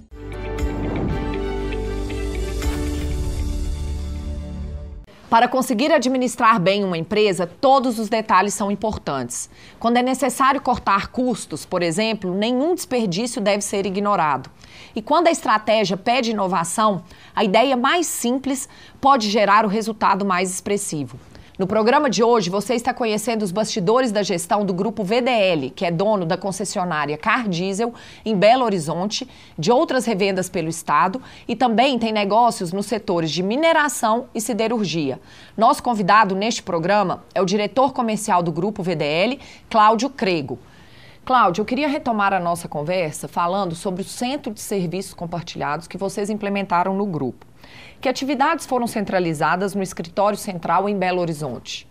Para 5.31 5.47
conseguir 5.47 5.93
administrar 5.93 6.59
bem 6.59 6.83
uma 6.83 6.97
empresa, 6.97 7.47
todos 7.47 7.97
os 7.97 8.09
detalhes 8.09 8.53
são 8.53 8.69
importantes. 8.69 9.49
Quando 9.79 9.95
é 9.95 10.03
necessário 10.03 10.59
cortar 10.59 11.07
custos, 11.07 11.65
por 11.65 11.81
exemplo, 11.81 12.33
nenhum 12.33 12.75
desperdício 12.75 13.41
deve 13.41 13.61
ser 13.61 13.85
ignorado. 13.85 14.49
E 14.93 15.01
quando 15.01 15.27
a 15.27 15.31
estratégia 15.31 15.95
pede 15.95 16.31
inovação, 16.31 17.05
a 17.33 17.45
ideia 17.45 17.77
mais 17.77 18.07
simples 18.07 18.67
pode 18.99 19.29
gerar 19.29 19.63
o 19.63 19.69
resultado 19.69 20.25
mais 20.25 20.49
expressivo. 20.49 21.17
No 21.61 21.67
programa 21.67 22.09
de 22.09 22.23
hoje, 22.23 22.49
você 22.49 22.73
está 22.73 22.91
conhecendo 22.91 23.43
os 23.43 23.51
bastidores 23.51 24.11
da 24.11 24.23
gestão 24.23 24.65
do 24.65 24.73
grupo 24.73 25.03
VDL, 25.03 25.69
que 25.69 25.85
é 25.85 25.91
dono 25.91 26.25
da 26.25 26.35
concessionária 26.35 27.19
Car 27.19 27.47
Diesel 27.47 27.93
em 28.25 28.35
Belo 28.35 28.65
Horizonte, 28.65 29.29
de 29.59 29.71
outras 29.71 30.03
revendas 30.03 30.49
pelo 30.49 30.69
estado 30.69 31.21
e 31.47 31.55
também 31.55 31.99
tem 31.99 32.11
negócios 32.11 32.73
nos 32.73 32.87
setores 32.87 33.29
de 33.29 33.43
mineração 33.43 34.25
e 34.33 34.41
siderurgia. 34.41 35.19
Nosso 35.55 35.83
convidado 35.83 36.33
neste 36.33 36.63
programa 36.63 37.23
é 37.31 37.39
o 37.39 37.45
diretor 37.45 37.93
comercial 37.93 38.41
do 38.41 38.51
grupo 38.51 38.81
VDL, 38.81 39.39
Cláudio 39.69 40.09
Crego. 40.09 40.57
Cláudio, 41.23 41.61
eu 41.61 41.65
queria 41.65 41.87
retomar 41.87 42.33
a 42.33 42.39
nossa 42.39 42.67
conversa 42.67 43.27
falando 43.27 43.75
sobre 43.75 44.01
o 44.01 44.05
Centro 44.05 44.51
de 44.51 44.61
Serviços 44.61 45.13
Compartilhados 45.13 45.87
que 45.87 45.95
vocês 45.95 46.31
implementaram 46.31 46.95
no 46.95 47.05
grupo. 47.05 47.50
Que 48.01 48.09
atividades 48.09 48.65
foram 48.65 48.87
centralizadas 48.87 49.75
no 49.75 49.83
escritório 49.83 50.35
central 50.35 50.89
em 50.89 50.97
Belo 50.97 51.21
Horizonte? 51.21 51.87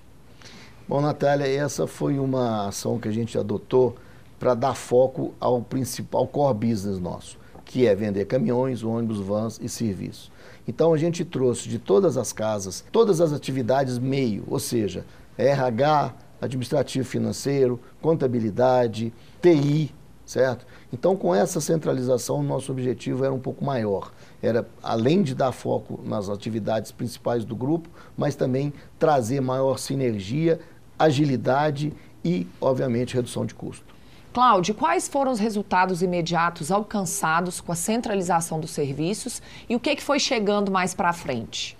Bom, 0.88 1.00
Natália, 1.00 1.46
essa 1.46 1.86
foi 1.86 2.18
uma 2.18 2.66
ação 2.66 2.98
que 2.98 3.06
a 3.06 3.12
gente 3.12 3.38
adotou 3.38 3.94
para 4.36 4.54
dar 4.54 4.74
foco 4.74 5.32
ao 5.38 5.62
principal 5.62 6.26
core 6.26 6.66
business 6.66 6.98
nosso, 6.98 7.38
que 7.64 7.86
é 7.86 7.94
vender 7.94 8.24
caminhões, 8.24 8.82
ônibus, 8.82 9.20
vans 9.20 9.60
e 9.62 9.68
serviços. 9.68 10.32
Então 10.66 10.92
a 10.92 10.98
gente 10.98 11.24
trouxe 11.24 11.68
de 11.68 11.78
todas 11.78 12.16
as 12.16 12.32
casas, 12.32 12.84
todas 12.90 13.20
as 13.20 13.32
atividades 13.32 13.96
meio, 13.96 14.42
ou 14.48 14.58
seja, 14.58 15.06
RH, 15.38 16.12
administrativo 16.40 17.06
financeiro, 17.06 17.78
contabilidade, 18.02 19.12
TI, 19.40 19.94
certo? 20.30 20.64
Então, 20.92 21.16
com 21.16 21.34
essa 21.34 21.60
centralização, 21.60 22.38
o 22.38 22.42
nosso 22.42 22.70
objetivo 22.70 23.24
era 23.24 23.34
um 23.34 23.40
pouco 23.40 23.64
maior. 23.64 24.12
Era, 24.42 24.66
além 24.82 25.22
de 25.22 25.34
dar 25.34 25.52
foco 25.52 26.00
nas 26.04 26.28
atividades 26.28 26.90
principais 26.90 27.44
do 27.44 27.54
grupo, 27.54 27.88
mas 28.16 28.34
também 28.34 28.72
trazer 28.98 29.40
maior 29.40 29.78
sinergia, 29.78 30.58
agilidade 30.98 31.92
e, 32.24 32.46
obviamente, 32.60 33.14
redução 33.14 33.44
de 33.44 33.54
custo. 33.54 33.94
Cláudio, 34.32 34.74
quais 34.74 35.08
foram 35.08 35.32
os 35.32 35.40
resultados 35.40 36.02
imediatos 36.02 36.70
alcançados 36.70 37.60
com 37.60 37.72
a 37.72 37.74
centralização 37.74 38.60
dos 38.60 38.70
serviços 38.70 39.42
e 39.68 39.74
o 39.74 39.80
que, 39.80 39.96
que 39.96 40.02
foi 40.02 40.20
chegando 40.20 40.70
mais 40.70 40.94
para 40.94 41.12
frente? 41.12 41.76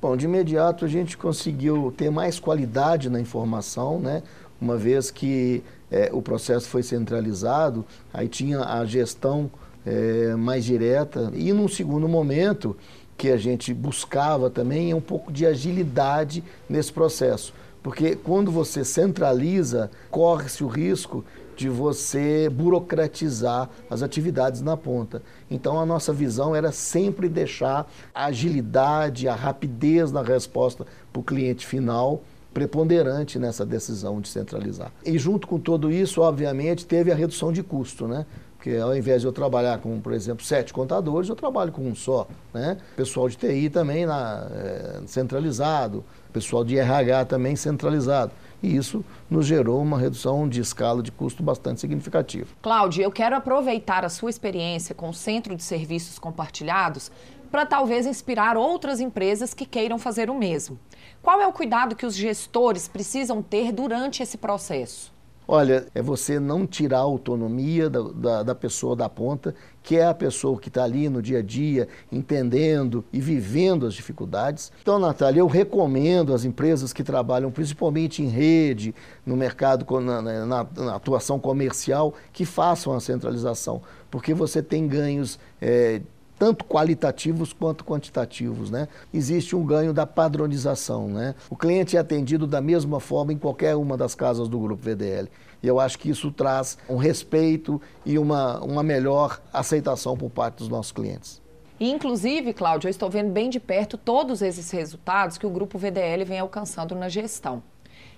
Bom, 0.00 0.16
de 0.16 0.24
imediato 0.24 0.84
a 0.84 0.88
gente 0.88 1.18
conseguiu 1.18 1.92
ter 1.96 2.10
mais 2.10 2.38
qualidade 2.38 3.10
na 3.10 3.20
informação, 3.20 3.98
né? 3.98 4.22
uma 4.60 4.76
vez 4.76 5.10
que 5.10 5.62
é, 5.90 6.10
o 6.12 6.20
processo 6.20 6.68
foi 6.68 6.82
centralizado, 6.82 7.84
aí 8.12 8.28
tinha 8.28 8.60
a 8.60 8.84
gestão 8.84 9.50
é, 9.84 10.34
mais 10.36 10.64
direta. 10.64 11.30
E 11.34 11.52
num 11.52 11.68
segundo 11.68 12.08
momento, 12.08 12.76
que 13.16 13.30
a 13.30 13.36
gente 13.36 13.74
buscava 13.74 14.48
também, 14.48 14.90
é 14.90 14.96
um 14.96 15.00
pouco 15.00 15.30
de 15.30 15.44
agilidade 15.44 16.42
nesse 16.68 16.92
processo. 16.92 17.52
Porque 17.82 18.16
quando 18.16 18.50
você 18.50 18.84
centraliza, 18.84 19.90
corre-se 20.10 20.64
o 20.64 20.66
risco 20.66 21.24
de 21.56 21.68
você 21.68 22.48
burocratizar 22.48 23.68
as 23.90 24.02
atividades 24.02 24.62
na 24.62 24.74
ponta. 24.76 25.22
Então 25.50 25.78
a 25.78 25.84
nossa 25.84 26.10
visão 26.10 26.56
era 26.56 26.72
sempre 26.72 27.28
deixar 27.28 27.90
a 28.14 28.26
agilidade, 28.26 29.28
a 29.28 29.34
rapidez 29.34 30.10
na 30.10 30.22
resposta 30.22 30.86
para 31.12 31.20
o 31.20 31.22
cliente 31.22 31.66
final 31.66 32.22
preponderante 32.54 33.38
nessa 33.38 33.66
decisão 33.66 34.20
de 34.20 34.28
centralizar. 34.28 34.90
E 35.04 35.18
junto 35.18 35.46
com 35.46 35.58
tudo 35.58 35.90
isso, 35.90 36.22
obviamente, 36.22 36.86
teve 36.86 37.12
a 37.12 37.14
redução 37.14 37.52
de 37.52 37.62
custo, 37.62 38.08
né? 38.08 38.24
Porque 38.60 38.76
ao 38.76 38.94
invés 38.94 39.22
de 39.22 39.26
eu 39.26 39.32
trabalhar 39.32 39.78
com, 39.78 39.98
por 40.02 40.12
exemplo, 40.12 40.44
sete 40.44 40.70
contadores, 40.70 41.30
eu 41.30 41.34
trabalho 41.34 41.72
com 41.72 41.80
um 41.80 41.94
só. 41.94 42.28
Né? 42.52 42.76
Pessoal 42.94 43.26
de 43.26 43.34
TI 43.38 43.70
também 43.70 44.04
na, 44.04 44.46
é, 44.52 45.00
centralizado, 45.06 46.04
pessoal 46.30 46.62
de 46.62 46.76
RH 46.76 47.24
também 47.24 47.56
centralizado. 47.56 48.32
E 48.62 48.76
isso 48.76 49.02
nos 49.30 49.46
gerou 49.46 49.80
uma 49.80 49.98
redução 49.98 50.46
de 50.46 50.60
escala 50.60 51.02
de 51.02 51.10
custo 51.10 51.42
bastante 51.42 51.80
significativa. 51.80 52.48
Cláudio, 52.60 53.02
eu 53.02 53.10
quero 53.10 53.34
aproveitar 53.34 54.04
a 54.04 54.10
sua 54.10 54.28
experiência 54.28 54.94
com 54.94 55.08
o 55.08 55.14
Centro 55.14 55.56
de 55.56 55.62
Serviços 55.62 56.18
Compartilhados 56.18 57.10
para 57.50 57.64
talvez 57.64 58.04
inspirar 58.04 58.58
outras 58.58 59.00
empresas 59.00 59.54
que 59.54 59.64
queiram 59.64 59.98
fazer 59.98 60.28
o 60.28 60.34
mesmo. 60.34 60.78
Qual 61.22 61.40
é 61.40 61.46
o 61.46 61.52
cuidado 61.52 61.96
que 61.96 62.04
os 62.04 62.14
gestores 62.14 62.86
precisam 62.86 63.40
ter 63.40 63.72
durante 63.72 64.22
esse 64.22 64.36
processo? 64.36 65.09
Olha, 65.52 65.84
é 65.96 66.00
você 66.00 66.38
não 66.38 66.64
tirar 66.64 66.98
a 66.98 67.00
autonomia 67.00 67.90
da, 67.90 68.00
da, 68.02 68.42
da 68.44 68.54
pessoa 68.54 68.94
da 68.94 69.08
ponta, 69.08 69.52
que 69.82 69.96
é 69.96 70.06
a 70.06 70.14
pessoa 70.14 70.56
que 70.60 70.68
está 70.68 70.84
ali 70.84 71.08
no 71.08 71.20
dia 71.20 71.40
a 71.40 71.42
dia, 71.42 71.88
entendendo 72.12 73.04
e 73.12 73.20
vivendo 73.20 73.84
as 73.84 73.94
dificuldades. 73.94 74.70
Então, 74.80 74.96
Natália, 74.96 75.40
eu 75.40 75.48
recomendo 75.48 76.32
às 76.32 76.44
empresas 76.44 76.92
que 76.92 77.02
trabalham 77.02 77.50
principalmente 77.50 78.22
em 78.22 78.28
rede, 78.28 78.94
no 79.26 79.36
mercado, 79.36 79.84
na, 80.00 80.22
na, 80.22 80.46
na 80.46 80.94
atuação 80.94 81.40
comercial, 81.40 82.14
que 82.32 82.44
façam 82.44 82.94
a 82.94 83.00
centralização, 83.00 83.82
porque 84.08 84.32
você 84.32 84.62
tem 84.62 84.86
ganhos. 84.86 85.36
É, 85.60 86.00
tanto 86.40 86.64
qualitativos 86.64 87.52
quanto 87.52 87.84
quantitativos. 87.84 88.70
Né? 88.70 88.88
Existe 89.12 89.54
um 89.54 89.62
ganho 89.62 89.92
da 89.92 90.06
padronização. 90.06 91.06
Né? 91.06 91.34
O 91.50 91.54
cliente 91.54 91.98
é 91.98 92.00
atendido 92.00 92.46
da 92.46 92.62
mesma 92.62 92.98
forma 92.98 93.30
em 93.30 93.36
qualquer 93.36 93.76
uma 93.76 93.94
das 93.94 94.14
casas 94.14 94.48
do 94.48 94.58
Grupo 94.58 94.82
VDL. 94.82 95.28
E 95.62 95.68
eu 95.68 95.78
acho 95.78 95.98
que 95.98 96.08
isso 96.08 96.32
traz 96.32 96.78
um 96.88 96.96
respeito 96.96 97.78
e 98.06 98.18
uma, 98.18 98.58
uma 98.60 98.82
melhor 98.82 99.38
aceitação 99.52 100.16
por 100.16 100.30
parte 100.30 100.56
dos 100.56 100.70
nossos 100.70 100.92
clientes. 100.92 101.42
Inclusive, 101.78 102.54
Cláudio, 102.54 102.88
eu 102.88 102.90
estou 102.90 103.10
vendo 103.10 103.30
bem 103.30 103.50
de 103.50 103.60
perto 103.60 103.98
todos 103.98 104.40
esses 104.40 104.70
resultados 104.70 105.36
que 105.36 105.46
o 105.46 105.50
Grupo 105.50 105.76
VDL 105.76 106.24
vem 106.24 106.38
alcançando 106.38 106.94
na 106.94 107.10
gestão. 107.10 107.62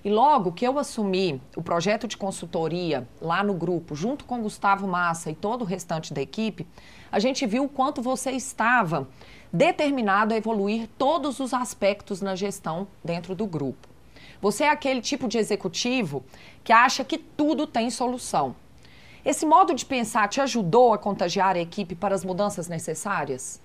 E 0.04 0.10
logo 0.10 0.52
que 0.52 0.66
eu 0.66 0.78
assumi 0.78 1.40
o 1.56 1.62
projeto 1.62 2.08
de 2.08 2.16
consultoria 2.16 3.06
lá 3.20 3.42
no 3.42 3.54
grupo, 3.54 3.94
junto 3.94 4.24
com 4.24 4.42
Gustavo 4.42 4.86
Massa 4.86 5.30
e 5.30 5.34
todo 5.34 5.62
o 5.62 5.64
restante 5.64 6.12
da 6.12 6.20
equipe, 6.20 6.66
a 7.12 7.18
gente 7.18 7.46
viu 7.46 7.64
o 7.64 7.68
quanto 7.68 8.00
você 8.00 8.30
estava 8.30 9.06
determinado 9.52 10.32
a 10.32 10.36
evoluir 10.36 10.88
todos 10.96 11.38
os 11.38 11.52
aspectos 11.52 12.22
na 12.22 12.34
gestão 12.34 12.88
dentro 13.04 13.34
do 13.34 13.46
grupo. 13.46 13.86
Você 14.40 14.64
é 14.64 14.70
aquele 14.70 15.02
tipo 15.02 15.28
de 15.28 15.36
executivo 15.36 16.24
que 16.64 16.72
acha 16.72 17.04
que 17.04 17.18
tudo 17.18 17.66
tem 17.66 17.90
solução. 17.90 18.56
Esse 19.24 19.46
modo 19.46 19.74
de 19.74 19.84
pensar 19.84 20.26
te 20.28 20.40
ajudou 20.40 20.92
a 20.92 20.98
contagiar 20.98 21.54
a 21.54 21.60
equipe 21.60 21.94
para 21.94 22.14
as 22.14 22.24
mudanças 22.24 22.66
necessárias? 22.66 23.60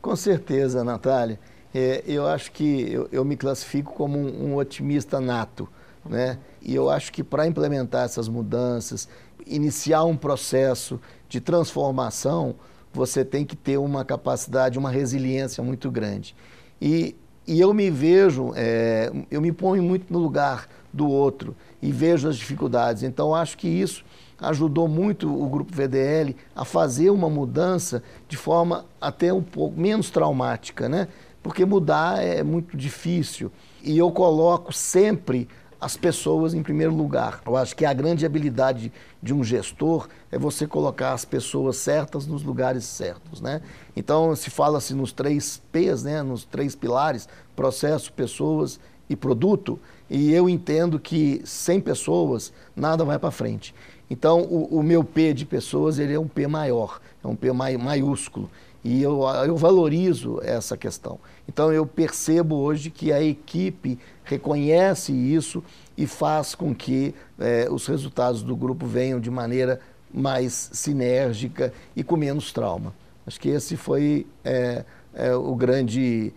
Com 0.00 0.14
certeza, 0.14 0.84
Natália. 0.84 1.40
É, 1.74 2.04
eu 2.06 2.26
acho 2.26 2.52
que 2.52 2.92
eu, 2.92 3.08
eu 3.10 3.24
me 3.24 3.36
classifico 3.36 3.94
como 3.94 4.18
um, 4.18 4.50
um, 4.50 4.56
otimista 4.56 5.20
nato, 5.20 5.68
né? 6.04 6.38
E 6.60 6.74
eu 6.74 6.90
acho 6.90 7.10
que 7.10 7.24
para 7.24 7.46
implementar 7.46 8.04
essas 8.04 8.28
mudanças, 8.28 9.08
iniciar 9.46 10.04
um 10.04 10.16
processo 10.16 11.00
de 11.28 11.40
transformação, 11.40 12.54
você 12.92 13.24
tem 13.24 13.44
que 13.44 13.56
ter 13.56 13.78
uma 13.78 14.04
capacidade, 14.04 14.78
uma 14.78 14.90
resiliência 14.90 15.62
muito 15.62 15.90
grande. 15.90 16.34
E, 16.80 17.14
e 17.46 17.60
eu 17.60 17.72
me 17.72 17.90
vejo, 17.90 18.52
é, 18.54 19.10
eu 19.30 19.40
me 19.40 19.52
ponho 19.52 19.82
muito 19.82 20.12
no 20.12 20.18
lugar 20.18 20.68
do 20.92 21.08
outro 21.08 21.56
e 21.80 21.90
vejo 21.90 22.28
as 22.28 22.36
dificuldades. 22.36 23.02
Então, 23.02 23.34
acho 23.34 23.56
que 23.56 23.68
isso 23.68 24.04
ajudou 24.38 24.88
muito 24.88 25.32
o 25.32 25.48
Grupo 25.48 25.72
VDL 25.74 26.36
a 26.54 26.64
fazer 26.64 27.10
uma 27.10 27.30
mudança 27.30 28.02
de 28.28 28.36
forma 28.36 28.84
até 29.00 29.32
um 29.32 29.42
pouco 29.42 29.80
menos 29.80 30.10
traumática, 30.10 30.88
né? 30.88 31.08
porque 31.42 31.64
mudar 31.64 32.22
é 32.22 32.42
muito 32.42 32.76
difícil. 32.76 33.50
E 33.82 33.98
eu 33.98 34.10
coloco 34.12 34.72
sempre 34.72 35.48
as 35.82 35.96
pessoas 35.96 36.54
em 36.54 36.62
primeiro 36.62 36.94
lugar. 36.94 37.42
Eu 37.44 37.56
acho 37.56 37.74
que 37.74 37.84
a 37.84 37.92
grande 37.92 38.24
habilidade 38.24 38.92
de 39.20 39.34
um 39.34 39.42
gestor 39.42 40.08
é 40.30 40.38
você 40.38 40.64
colocar 40.64 41.12
as 41.12 41.24
pessoas 41.24 41.76
certas 41.76 42.24
nos 42.24 42.44
lugares 42.44 42.84
certos, 42.84 43.40
né? 43.40 43.60
Então 43.96 44.34
se 44.36 44.48
fala-se 44.48 44.94
nos 44.94 45.12
três 45.12 45.60
P's, 45.72 46.04
né? 46.04 46.22
Nos 46.22 46.44
três 46.44 46.76
pilares: 46.76 47.28
processo, 47.56 48.12
pessoas 48.12 48.78
e 49.10 49.16
produto, 49.16 49.76
e 50.08 50.32
eu 50.32 50.48
entendo 50.48 51.00
que 51.00 51.42
sem 51.44 51.80
pessoas 51.80 52.52
nada 52.76 53.04
vai 53.04 53.18
para 53.18 53.32
frente. 53.32 53.74
Então, 54.08 54.42
o, 54.42 54.78
o, 54.78 54.82
meu 54.82 55.02
P 55.02 55.32
de 55.32 55.46
pessoas 55.46 55.98
ele 55.98 56.12
é 56.12 56.20
um 56.20 56.28
P 56.28 56.46
maior, 56.46 57.00
é 57.24 57.26
um 57.26 57.34
P 57.34 57.50
maiúsculo. 57.52 58.50
E 58.84 59.00
eu, 59.00 59.22
eu 59.46 59.56
valorizo 59.56 60.40
essa 60.42 60.76
questão. 60.76 61.20
Então, 61.48 61.72
eu 61.72 61.86
percebo 61.86 62.56
hoje 62.56 62.90
que 62.90 63.12
a 63.12 63.22
equipe 63.22 63.98
reconhece 64.24 65.12
isso 65.12 65.62
e 65.96 66.06
faz 66.06 66.54
com 66.54 66.74
que 66.74 67.14
é, 67.38 67.68
os 67.70 67.86
resultados 67.86 68.42
do 68.42 68.56
grupo 68.56 68.86
venham 68.86 69.20
de 69.20 69.30
maneira 69.30 69.80
mais 70.12 70.70
sinérgica 70.72 71.72
e 71.94 72.02
com 72.02 72.16
menos 72.16 72.52
trauma. 72.52 72.92
Acho 73.26 73.38
que 73.38 73.48
esse 73.48 73.76
foi 73.76 74.26
é, 74.44 74.84
é, 75.14 75.34
o 75.34 75.54
grande 75.54 76.32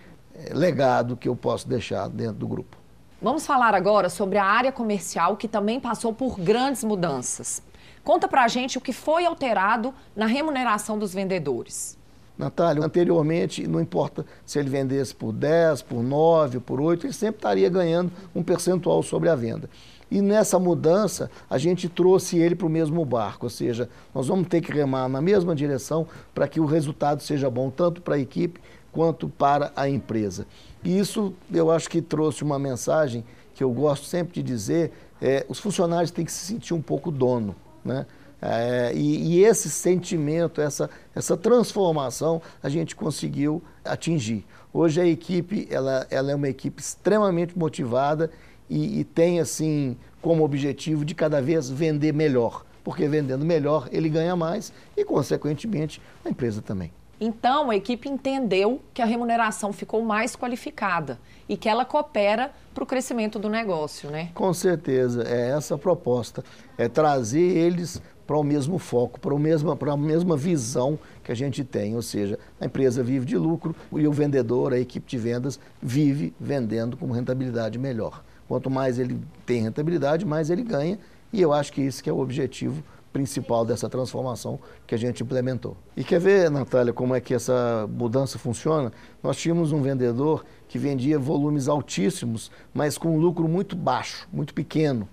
legado 0.52 1.16
que 1.18 1.28
eu 1.28 1.36
posso 1.36 1.68
deixar 1.68 2.08
dentro 2.10 2.36
do 2.36 2.48
grupo. 2.48 2.78
Vamos 3.22 3.46
falar 3.46 3.74
agora 3.74 4.10
sobre 4.10 4.38
a 4.38 4.46
área 4.46 4.72
comercial 4.72 5.38
que 5.38 5.48
também 5.48 5.80
passou 5.80 6.14
por 6.14 6.40
grandes 6.40 6.84
mudanças. 6.84 7.64
Conta 8.04 8.28
pra 8.28 8.48
gente 8.48 8.78
o 8.78 8.82
que 8.82 8.94
foi 8.94 9.26
alterado 9.26 9.94
na 10.16 10.28
remuneração 10.28 11.00
dos 11.00 11.14
vendedores. 11.14 11.98
Natália, 12.38 12.84
anteriormente, 12.84 13.66
não 13.68 13.80
importa 13.80 14.26
se 14.46 14.60
ele 14.60 14.70
vendesse 14.70 15.16
por 15.16 15.32
10, 15.32 15.82
por 15.84 16.04
9, 16.04 16.60
por 16.60 16.82
8, 16.82 17.06
ele 17.06 17.14
sempre 17.14 17.38
estaria 17.38 17.70
ganhando 17.70 18.12
um 18.34 18.44
percentual 18.44 19.02
sobre 19.02 19.30
a 19.30 19.36
venda. 19.36 19.70
E 20.12 20.22
nessa 20.22 20.60
mudança, 20.60 21.32
a 21.50 21.58
gente 21.58 21.90
trouxe 21.90 22.38
ele 22.38 22.56
para 22.56 22.68
o 22.68 22.70
mesmo 22.70 23.04
barco, 23.04 23.48
ou 23.48 23.50
seja, 23.50 23.90
nós 24.14 24.28
vamos 24.28 24.48
ter 24.48 24.62
que 24.62 24.72
remar 24.72 25.10
na 25.10 25.22
mesma 25.22 25.56
direção 25.56 26.08
para 26.34 26.48
que 26.48 26.60
o 26.60 26.66
resultado 26.66 27.24
seja 27.24 27.50
bom, 27.50 27.70
tanto 27.70 28.02
para 28.02 28.16
a 28.16 28.20
equipe 28.20 28.60
quanto 28.92 29.28
para 29.28 29.72
a 29.76 29.90
empresa. 29.90 30.46
E 30.84 30.98
isso 30.98 31.34
eu 31.52 31.72
acho 31.72 31.90
que 31.90 32.02
trouxe 32.02 32.44
uma 32.44 32.60
mensagem 32.60 33.26
que 33.54 33.64
eu 33.64 33.72
gosto 33.72 34.06
sempre 34.06 34.34
de 34.36 34.44
dizer: 34.44 34.92
é, 35.22 35.46
os 35.50 35.60
funcionários 35.60 36.12
têm 36.12 36.24
que 36.24 36.32
se 36.32 36.46
sentir 36.46 36.74
um 36.74 36.82
pouco 36.82 37.10
dono. 37.10 37.56
Né? 37.84 38.06
É, 38.42 38.92
e, 38.94 39.38
e, 39.38 39.44
esse 39.44 39.70
sentimento, 39.70 40.62
essa, 40.62 40.90
essa 41.16 41.38
transformação, 41.38 42.42
a 42.62 42.70
gente 42.70 42.96
conseguiu 42.96 43.64
atingir. 43.84 44.46
Hoje 44.74 45.00
a 45.00 45.06
equipe 45.06 45.68
ela, 45.72 46.06
ela 46.10 46.32
é 46.32 46.36
uma 46.36 46.50
equipe 46.50 46.82
extremamente 46.82 47.58
motivada 47.58 48.30
e, 48.70 49.00
e 49.00 49.04
tem 49.04 49.40
assim 49.40 49.98
como 50.22 50.44
objetivo 50.44 51.06
de 51.06 51.16
cada 51.16 51.42
vez 51.42 51.70
vender 51.70 52.14
melhor, 52.14 52.66
porque 52.84 53.08
vendendo 53.08 53.46
melhor 53.46 53.88
ele 53.92 54.10
ganha 54.10 54.36
mais 54.36 54.74
e, 54.98 55.06
consequentemente, 55.06 56.02
a 56.24 56.30
empresa 56.30 56.62
também. 56.62 56.92
Então, 57.20 57.70
a 57.70 57.76
equipe 57.76 58.10
entendeu 58.10 58.82
que 58.94 59.02
a 59.02 59.06
remuneração 59.06 59.72
ficou 59.72 60.04
mais 60.04 60.36
qualificada 60.36 61.18
e 61.48 61.56
que 61.56 61.70
ela 61.70 61.86
coopera 61.86 62.52
para 62.74 62.84
o 62.84 62.88
crescimento 62.88 63.40
do 63.40 63.50
negócio, 63.50 64.12
né? 64.12 64.32
Com 64.34 64.54
certeza, 64.54 65.24
é 65.24 65.52
essa 65.52 65.76
a 65.76 65.78
proposta, 65.78 66.44
é 66.78 66.90
trazer 66.90 67.40
eles 67.40 68.02
para 68.26 68.38
o 68.38 68.44
mesmo 68.44 68.80
foco, 68.80 69.20
para, 69.20 69.34
o 69.34 69.40
mesmo, 69.40 69.76
para 69.76 69.94
a 69.94 69.98
mesma 69.98 70.36
visão 70.36 70.98
que 71.24 71.32
a 71.32 71.36
gente 71.36 71.64
tem, 71.64 71.96
ou 71.96 72.02
seja, 72.02 72.40
a 72.60 72.66
empresa 72.66 73.04
vive 73.04 73.26
de 73.26 73.38
lucro 73.38 73.76
e 73.94 74.08
o 74.08 74.12
vendedor, 74.12 74.74
a 74.74 74.80
equipe 74.80 75.08
de 75.08 75.18
vendas, 75.18 75.60
vive 75.82 76.34
vendendo 76.40 76.98
com 76.98 77.12
rentabilidade 77.12 77.78
melhor. 77.78 78.24
Quanto 78.48 78.70
mais 78.70 79.00
ele 79.00 79.20
tem 79.46 79.62
rentabilidade, 79.62 80.26
mais 80.26 80.50
ele 80.50 80.64
ganha, 80.64 81.00
e 81.32 81.42
eu 81.42 81.52
acho 81.52 81.74
que 81.74 81.82
isso 81.82 82.04
que 82.04 82.10
é 82.10 82.14
o 82.14 82.20
objetivo 82.20 82.84
principal 83.16 83.64
dessa 83.64 83.88
transformação 83.88 84.60
que 84.86 84.94
a 84.94 84.98
gente 84.98 85.24
implementou. 85.24 85.78
E 85.96 86.04
quer 86.04 86.20
ver, 86.20 86.52
Natália, 86.52 86.92
como 86.92 87.16
é 87.16 87.22
que 87.22 87.34
essa 87.34 87.88
mudança 87.90 88.38
funciona? 88.38 88.92
Nós 89.24 89.38
tínhamos 89.38 89.72
um 89.72 89.82
vendedor 89.82 90.46
que 90.68 90.78
vendia 90.78 91.18
volumes 91.18 91.70
altíssimos, 91.70 92.52
mas 92.74 92.98
com 92.98 93.16
um 93.16 93.18
lucro 93.18 93.48
muito 93.48 93.74
baixo, 93.74 94.28
muito 94.34 94.54
pequeno. 94.54 95.08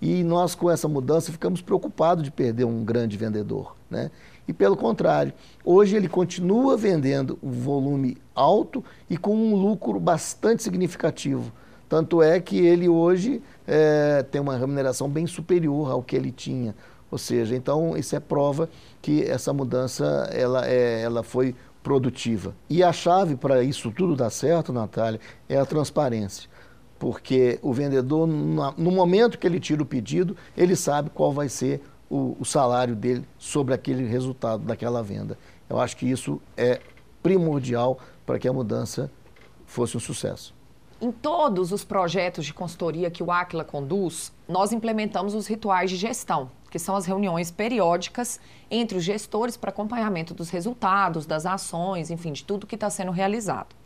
E 0.00 0.22
nós, 0.22 0.54
com 0.54 0.70
essa 0.70 0.86
mudança, 0.86 1.32
ficamos 1.32 1.60
preocupados 1.60 2.22
de 2.22 2.30
perder 2.30 2.64
um 2.64 2.84
grande 2.84 3.16
vendedor. 3.16 3.76
Né? 3.90 4.10
E 4.46 4.52
pelo 4.52 4.76
contrário, 4.76 5.32
hoje 5.64 5.96
ele 5.96 6.08
continua 6.08 6.76
vendendo 6.76 7.38
um 7.42 7.50
volume 7.50 8.16
alto 8.34 8.84
e 9.10 9.16
com 9.16 9.34
um 9.34 9.54
lucro 9.54 9.98
bastante 9.98 10.62
significativo. 10.62 11.52
Tanto 11.88 12.22
é 12.22 12.38
que 12.38 12.58
ele 12.58 12.88
hoje 12.88 13.42
é, 13.66 14.22
tem 14.30 14.40
uma 14.40 14.56
remuneração 14.56 15.08
bem 15.08 15.26
superior 15.26 15.90
ao 15.90 16.02
que 16.02 16.14
ele 16.14 16.30
tinha. 16.30 16.74
Ou 17.10 17.16
seja, 17.16 17.56
então 17.56 17.96
isso 17.96 18.14
é 18.14 18.20
prova 18.20 18.68
que 19.00 19.24
essa 19.24 19.52
mudança 19.52 20.28
ela, 20.32 20.66
é, 20.66 21.00
ela 21.02 21.22
foi 21.22 21.54
produtiva. 21.82 22.54
E 22.68 22.82
a 22.82 22.92
chave 22.92 23.34
para 23.34 23.62
isso 23.62 23.90
tudo 23.90 24.14
dar 24.14 24.30
certo, 24.30 24.72
Natália, 24.72 25.18
é 25.48 25.58
a 25.58 25.64
transparência. 25.64 26.48
Porque 26.98 27.58
o 27.62 27.72
vendedor, 27.72 28.26
no 28.26 28.90
momento 28.90 29.38
que 29.38 29.46
ele 29.46 29.60
tira 29.60 29.82
o 29.82 29.86
pedido, 29.86 30.36
ele 30.56 30.74
sabe 30.74 31.10
qual 31.10 31.32
vai 31.32 31.48
ser 31.48 31.80
o, 32.10 32.36
o 32.40 32.44
salário 32.44 32.96
dele 32.96 33.24
sobre 33.38 33.74
aquele 33.74 34.04
resultado 34.06 34.64
daquela 34.64 35.02
venda. 35.02 35.38
Eu 35.68 35.78
acho 35.78 35.96
que 35.96 36.06
isso 36.10 36.40
é 36.56 36.80
primordial 37.22 37.98
para 38.26 38.38
que 38.38 38.48
a 38.48 38.52
mudança 38.52 39.10
fosse 39.66 39.96
um 39.96 40.00
sucesso. 40.00 40.54
Em 41.00 41.12
todos 41.12 41.70
os 41.70 41.84
projetos 41.84 42.44
de 42.44 42.52
consultoria 42.52 43.08
que 43.10 43.22
o 43.22 43.30
Aquila 43.30 43.64
conduz, 43.64 44.32
nós 44.48 44.72
implementamos 44.72 45.32
os 45.34 45.46
rituais 45.46 45.90
de 45.90 45.96
gestão, 45.96 46.50
que 46.70 46.78
são 46.78 46.96
as 46.96 47.06
reuniões 47.06 47.52
periódicas 47.52 48.40
entre 48.68 48.98
os 48.98 49.04
gestores 49.04 49.56
para 49.56 49.70
acompanhamento 49.70 50.34
dos 50.34 50.50
resultados, 50.50 51.24
das 51.24 51.46
ações, 51.46 52.10
enfim, 52.10 52.32
de 52.32 52.42
tudo 52.42 52.66
que 52.66 52.74
está 52.74 52.90
sendo 52.90 53.12
realizado. 53.12 53.76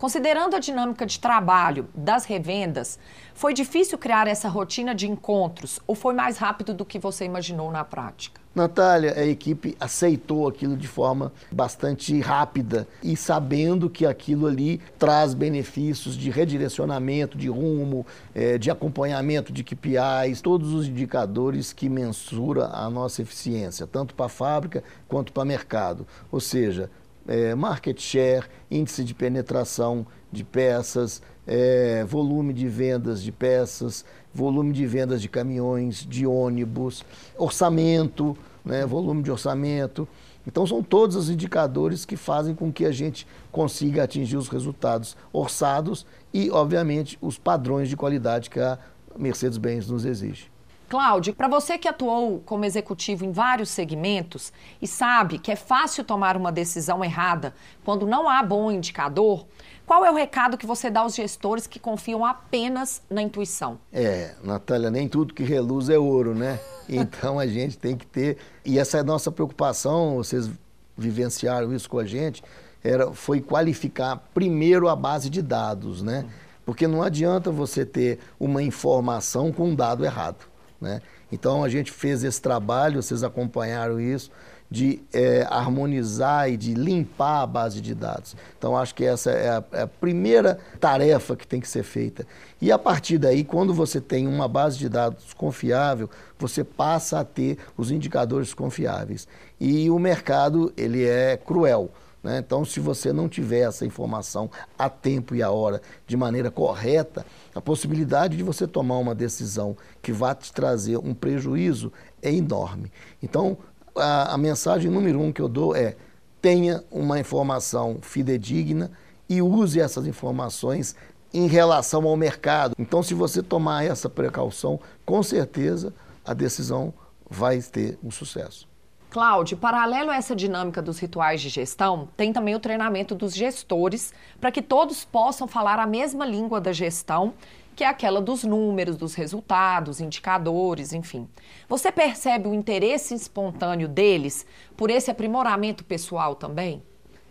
Considerando 0.00 0.56
a 0.56 0.58
dinâmica 0.58 1.04
de 1.04 1.20
trabalho 1.20 1.86
das 1.94 2.24
revendas, 2.24 2.98
foi 3.34 3.52
difícil 3.52 3.98
criar 3.98 4.26
essa 4.26 4.48
rotina 4.48 4.94
de 4.94 5.06
encontros 5.06 5.78
ou 5.86 5.94
foi 5.94 6.14
mais 6.14 6.38
rápido 6.38 6.72
do 6.72 6.86
que 6.86 6.98
você 6.98 7.26
imaginou 7.26 7.70
na 7.70 7.84
prática? 7.84 8.40
Natália, 8.54 9.12
a 9.14 9.26
equipe 9.26 9.76
aceitou 9.78 10.48
aquilo 10.48 10.74
de 10.74 10.88
forma 10.88 11.30
bastante 11.52 12.18
rápida 12.18 12.88
e 13.02 13.14
sabendo 13.14 13.90
que 13.90 14.06
aquilo 14.06 14.46
ali 14.46 14.80
traz 14.98 15.34
benefícios 15.34 16.16
de 16.16 16.30
redirecionamento, 16.30 17.36
de 17.36 17.48
rumo, 17.48 18.04
é, 18.34 18.56
de 18.56 18.70
acompanhamento 18.70 19.52
de 19.52 19.62
KPIs, 19.62 20.40
todos 20.40 20.72
os 20.72 20.88
indicadores 20.88 21.74
que 21.74 21.90
mensura 21.90 22.70
a 22.72 22.88
nossa 22.88 23.20
eficiência, 23.20 23.86
tanto 23.86 24.14
para 24.14 24.26
a 24.26 24.30
fábrica 24.30 24.82
quanto 25.06 25.30
para 25.30 25.42
o 25.42 25.46
mercado. 25.46 26.06
Ou 26.32 26.40
seja, 26.40 26.90
é, 27.30 27.54
market 27.54 28.00
share, 28.00 28.44
índice 28.68 29.04
de 29.04 29.14
penetração 29.14 30.04
de 30.32 30.42
peças, 30.42 31.22
é, 31.46 32.04
volume 32.04 32.52
de 32.52 32.66
vendas 32.66 33.22
de 33.22 33.30
peças, 33.30 34.04
volume 34.34 34.72
de 34.72 34.84
vendas 34.84 35.22
de 35.22 35.28
caminhões, 35.28 36.04
de 36.04 36.26
ônibus, 36.26 37.04
orçamento, 37.38 38.36
né, 38.64 38.84
volume 38.84 39.22
de 39.22 39.30
orçamento. 39.30 40.08
Então, 40.44 40.66
são 40.66 40.82
todos 40.82 41.14
os 41.14 41.30
indicadores 41.30 42.04
que 42.04 42.16
fazem 42.16 42.52
com 42.52 42.72
que 42.72 42.84
a 42.84 42.90
gente 42.90 43.24
consiga 43.52 44.02
atingir 44.02 44.36
os 44.36 44.48
resultados 44.48 45.16
orçados 45.32 46.04
e, 46.34 46.50
obviamente, 46.50 47.16
os 47.20 47.38
padrões 47.38 47.88
de 47.88 47.96
qualidade 47.96 48.50
que 48.50 48.58
a 48.58 48.76
Mercedes-Benz 49.16 49.86
nos 49.86 50.04
exige. 50.04 50.50
Cláudio, 50.90 51.32
para 51.32 51.46
você 51.46 51.78
que 51.78 51.86
atuou 51.86 52.40
como 52.40 52.64
executivo 52.64 53.24
em 53.24 53.30
vários 53.30 53.70
segmentos 53.70 54.52
e 54.82 54.88
sabe 54.88 55.38
que 55.38 55.52
é 55.52 55.54
fácil 55.54 56.02
tomar 56.02 56.36
uma 56.36 56.50
decisão 56.50 57.04
errada 57.04 57.54
quando 57.84 58.08
não 58.08 58.28
há 58.28 58.42
bom 58.42 58.72
indicador, 58.72 59.46
qual 59.86 60.04
é 60.04 60.10
o 60.10 60.16
recado 60.16 60.58
que 60.58 60.66
você 60.66 60.90
dá 60.90 61.02
aos 61.02 61.14
gestores 61.14 61.68
que 61.68 61.78
confiam 61.78 62.26
apenas 62.26 63.02
na 63.08 63.22
intuição? 63.22 63.78
É, 63.92 64.34
Natália, 64.42 64.90
nem 64.90 65.08
tudo 65.08 65.32
que 65.32 65.44
reluz 65.44 65.88
é 65.88 65.96
ouro, 65.96 66.34
né? 66.34 66.58
Então 66.90 67.38
a 67.38 67.46
gente 67.46 67.78
tem 67.78 67.96
que 67.96 68.04
ter. 68.04 68.38
E 68.64 68.76
essa 68.76 68.96
é 68.96 69.00
a 69.00 69.04
nossa 69.04 69.30
preocupação, 69.30 70.16
vocês 70.16 70.50
vivenciaram 70.98 71.72
isso 71.72 71.88
com 71.88 72.00
a 72.00 72.04
gente, 72.04 72.42
era, 72.82 73.12
foi 73.12 73.40
qualificar 73.40 74.16
primeiro 74.34 74.88
a 74.88 74.96
base 74.96 75.30
de 75.30 75.40
dados, 75.40 76.02
né? 76.02 76.26
Porque 76.66 76.88
não 76.88 77.00
adianta 77.00 77.48
você 77.48 77.86
ter 77.86 78.18
uma 78.40 78.60
informação 78.60 79.52
com 79.52 79.68
um 79.68 79.74
dado 79.76 80.04
errado. 80.04 80.49
Né? 80.80 81.00
Então 81.30 81.62
a 81.62 81.68
gente 81.68 81.92
fez 81.92 82.24
esse 82.24 82.40
trabalho, 82.40 83.02
vocês 83.02 83.22
acompanharam 83.22 84.00
isso, 84.00 84.30
de 84.70 85.02
é, 85.12 85.44
harmonizar 85.50 86.48
e 86.48 86.56
de 86.56 86.74
limpar 86.74 87.42
a 87.42 87.46
base 87.46 87.80
de 87.80 87.92
dados. 87.92 88.36
Então 88.56 88.76
acho 88.76 88.94
que 88.94 89.04
essa 89.04 89.30
é 89.32 89.48
a, 89.48 89.64
é 89.72 89.82
a, 89.82 89.86
primeira 89.86 90.58
tarefa 90.78 91.34
que 91.34 91.46
tem 91.46 91.60
que 91.60 91.68
ser 91.68 91.82
feita. 91.82 92.24
E 92.60 92.70
a 92.70 92.78
partir 92.78 93.18
daí, 93.18 93.42
quando 93.42 93.74
você 93.74 94.00
tem 94.00 94.28
uma 94.28 94.46
base 94.46 94.78
de 94.78 94.88
dados 94.88 95.34
confiável, 95.34 96.08
você 96.38 96.62
passa 96.62 97.18
a 97.18 97.24
ter 97.24 97.58
os 97.76 97.90
indicadores 97.90 98.54
confiáveis. 98.54 99.26
E 99.58 99.90
o 99.90 99.98
mercado 99.98 100.72
ele 100.76 101.04
é 101.04 101.36
cruel. 101.36 101.90
Né? 102.22 102.38
Então, 102.38 102.64
se 102.64 102.80
você 102.80 103.12
não 103.12 103.28
tiver 103.28 103.60
essa 103.60 103.86
informação 103.86 104.50
a 104.78 104.88
tempo 104.88 105.34
e 105.34 105.42
a 105.42 105.50
hora, 105.50 105.80
de 106.06 106.16
maneira 106.16 106.50
correta, 106.50 107.24
a 107.54 107.60
possibilidade 107.60 108.36
de 108.36 108.42
você 108.42 108.66
tomar 108.66 108.98
uma 108.98 109.14
decisão 109.14 109.76
que 110.02 110.12
vá 110.12 110.34
te 110.34 110.52
trazer 110.52 110.98
um 110.98 111.14
prejuízo 111.14 111.92
é 112.22 112.32
enorme. 112.32 112.92
Então, 113.22 113.56
a, 113.96 114.34
a 114.34 114.38
mensagem 114.38 114.90
número 114.90 115.20
um 115.20 115.32
que 115.32 115.40
eu 115.40 115.48
dou 115.48 115.74
é: 115.74 115.96
tenha 116.40 116.84
uma 116.90 117.18
informação 117.18 117.98
fidedigna 118.02 118.90
e 119.28 119.40
use 119.40 119.80
essas 119.80 120.06
informações 120.06 120.94
em 121.32 121.46
relação 121.46 122.06
ao 122.06 122.16
mercado. 122.16 122.74
Então, 122.78 123.02
se 123.02 123.14
você 123.14 123.42
tomar 123.42 123.84
essa 123.84 124.08
precaução, 124.08 124.80
com 125.06 125.22
certeza 125.22 125.94
a 126.24 126.34
decisão 126.34 126.92
vai 127.28 127.60
ter 127.62 127.98
um 128.02 128.10
sucesso. 128.10 128.69
Cláudio, 129.10 129.56
paralelo 129.56 130.10
a 130.10 130.16
essa 130.16 130.36
dinâmica 130.36 130.80
dos 130.80 131.00
rituais 131.00 131.40
de 131.40 131.48
gestão, 131.48 132.08
tem 132.16 132.32
também 132.32 132.54
o 132.54 132.60
treinamento 132.60 133.12
dos 133.12 133.34
gestores 133.34 134.14
para 134.40 134.52
que 134.52 134.62
todos 134.62 135.04
possam 135.04 135.48
falar 135.48 135.80
a 135.80 135.86
mesma 135.86 136.24
língua 136.24 136.60
da 136.60 136.72
gestão, 136.72 137.34
que 137.74 137.82
é 137.82 137.88
aquela 137.88 138.20
dos 138.20 138.44
números, 138.44 138.96
dos 138.96 139.14
resultados, 139.14 140.00
indicadores, 140.00 140.92
enfim. 140.92 141.28
Você 141.68 141.90
percebe 141.90 142.46
o 142.46 142.54
interesse 142.54 143.12
espontâneo 143.12 143.88
deles 143.88 144.46
por 144.76 144.90
esse 144.90 145.10
aprimoramento 145.10 145.82
pessoal 145.82 146.36
também? 146.36 146.80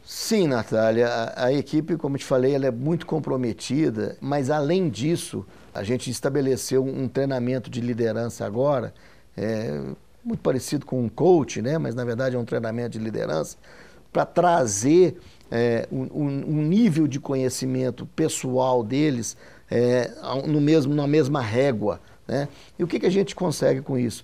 Sim, 0.03 0.47
Natália. 0.47 1.07
A, 1.07 1.45
a, 1.45 1.53
equipe, 1.53 1.95
como 1.95 2.17
te 2.17 2.25
falei, 2.25 2.55
ela 2.55 2.65
é 2.65 2.71
muito 2.71 3.05
comprometida, 3.05 4.17
mas 4.19 4.49
além 4.49 4.89
disso, 4.89 5.45
a 5.73 5.83
gente 5.83 6.09
estabeleceu 6.09 6.83
um 6.83 7.07
treinamento 7.07 7.69
de 7.69 7.79
liderança 7.79 8.45
agora, 8.45 8.93
é, 9.37 9.81
muito 10.29 10.41
parecido 10.41 10.85
com 10.85 11.03
um 11.03 11.09
coach, 11.09 11.61
né? 11.61 11.77
mas 11.77 11.95
na 11.95 12.05
verdade 12.05 12.35
é 12.35 12.39
um 12.39 12.45
treinamento 12.45 12.91
de 12.91 12.99
liderança, 13.03 13.57
para 14.13 14.25
trazer 14.25 15.19
é, 15.51 15.87
um, 15.91 16.03
um, 16.13 16.61
nível 16.61 17.07
de 17.07 17.19
conhecimento 17.19 18.05
pessoal 18.15 18.83
deles 18.83 19.35
é, 19.69 20.11
no 20.47 20.61
mesmo, 20.61 20.93
na 20.93 21.07
mesma 21.07 21.41
régua. 21.41 21.99
Né? 22.27 22.47
E 22.77 22.83
o 22.83 22.87
que, 22.87 22.99
que 22.99 23.05
a 23.05 23.11
gente 23.11 23.35
consegue 23.35 23.81
com 23.81 23.97
isso? 23.97 24.23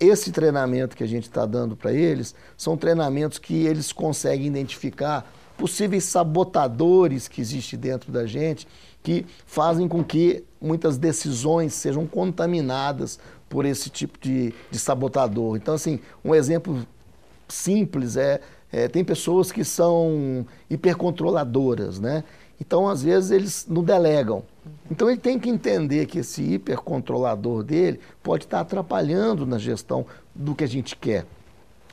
Esse 0.00 0.32
treinamento 0.32 0.96
que 0.96 1.04
a 1.04 1.06
gente 1.06 1.24
está 1.24 1.46
dando 1.46 1.76
para 1.76 1.92
eles 1.92 2.34
são 2.56 2.76
treinamentos 2.76 3.38
que 3.38 3.66
eles 3.66 3.92
conseguem 3.92 4.46
identificar 4.46 5.30
possíveis 5.56 6.04
sabotadores 6.04 7.28
que 7.28 7.40
existem 7.40 7.78
dentro 7.78 8.10
da 8.10 8.26
gente 8.26 8.66
que 9.02 9.26
fazem 9.46 9.88
com 9.88 10.02
que 10.02 10.44
muitas 10.60 10.96
decisões 10.96 11.74
sejam 11.74 12.06
contaminadas 12.06 13.18
por 13.52 13.66
esse 13.66 13.90
tipo 13.90 14.18
de, 14.18 14.54
de 14.70 14.78
sabotador. 14.78 15.58
Então, 15.58 15.74
assim, 15.74 16.00
um 16.24 16.34
exemplo 16.34 16.86
simples 17.46 18.16
é, 18.16 18.40
é, 18.72 18.88
tem 18.88 19.04
pessoas 19.04 19.52
que 19.52 19.62
são 19.62 20.46
hipercontroladoras, 20.70 22.00
né? 22.00 22.24
Então, 22.58 22.88
às 22.88 23.02
vezes, 23.02 23.30
eles 23.30 23.66
não 23.68 23.84
delegam. 23.84 24.42
Então, 24.90 25.10
ele 25.10 25.20
tem 25.20 25.38
que 25.38 25.50
entender 25.50 26.06
que 26.06 26.20
esse 26.20 26.42
hipercontrolador 26.42 27.62
dele 27.62 28.00
pode 28.22 28.44
estar 28.44 28.60
atrapalhando 28.60 29.44
na 29.44 29.58
gestão 29.58 30.06
do 30.34 30.54
que 30.54 30.64
a 30.64 30.68
gente 30.68 30.96
quer. 30.96 31.26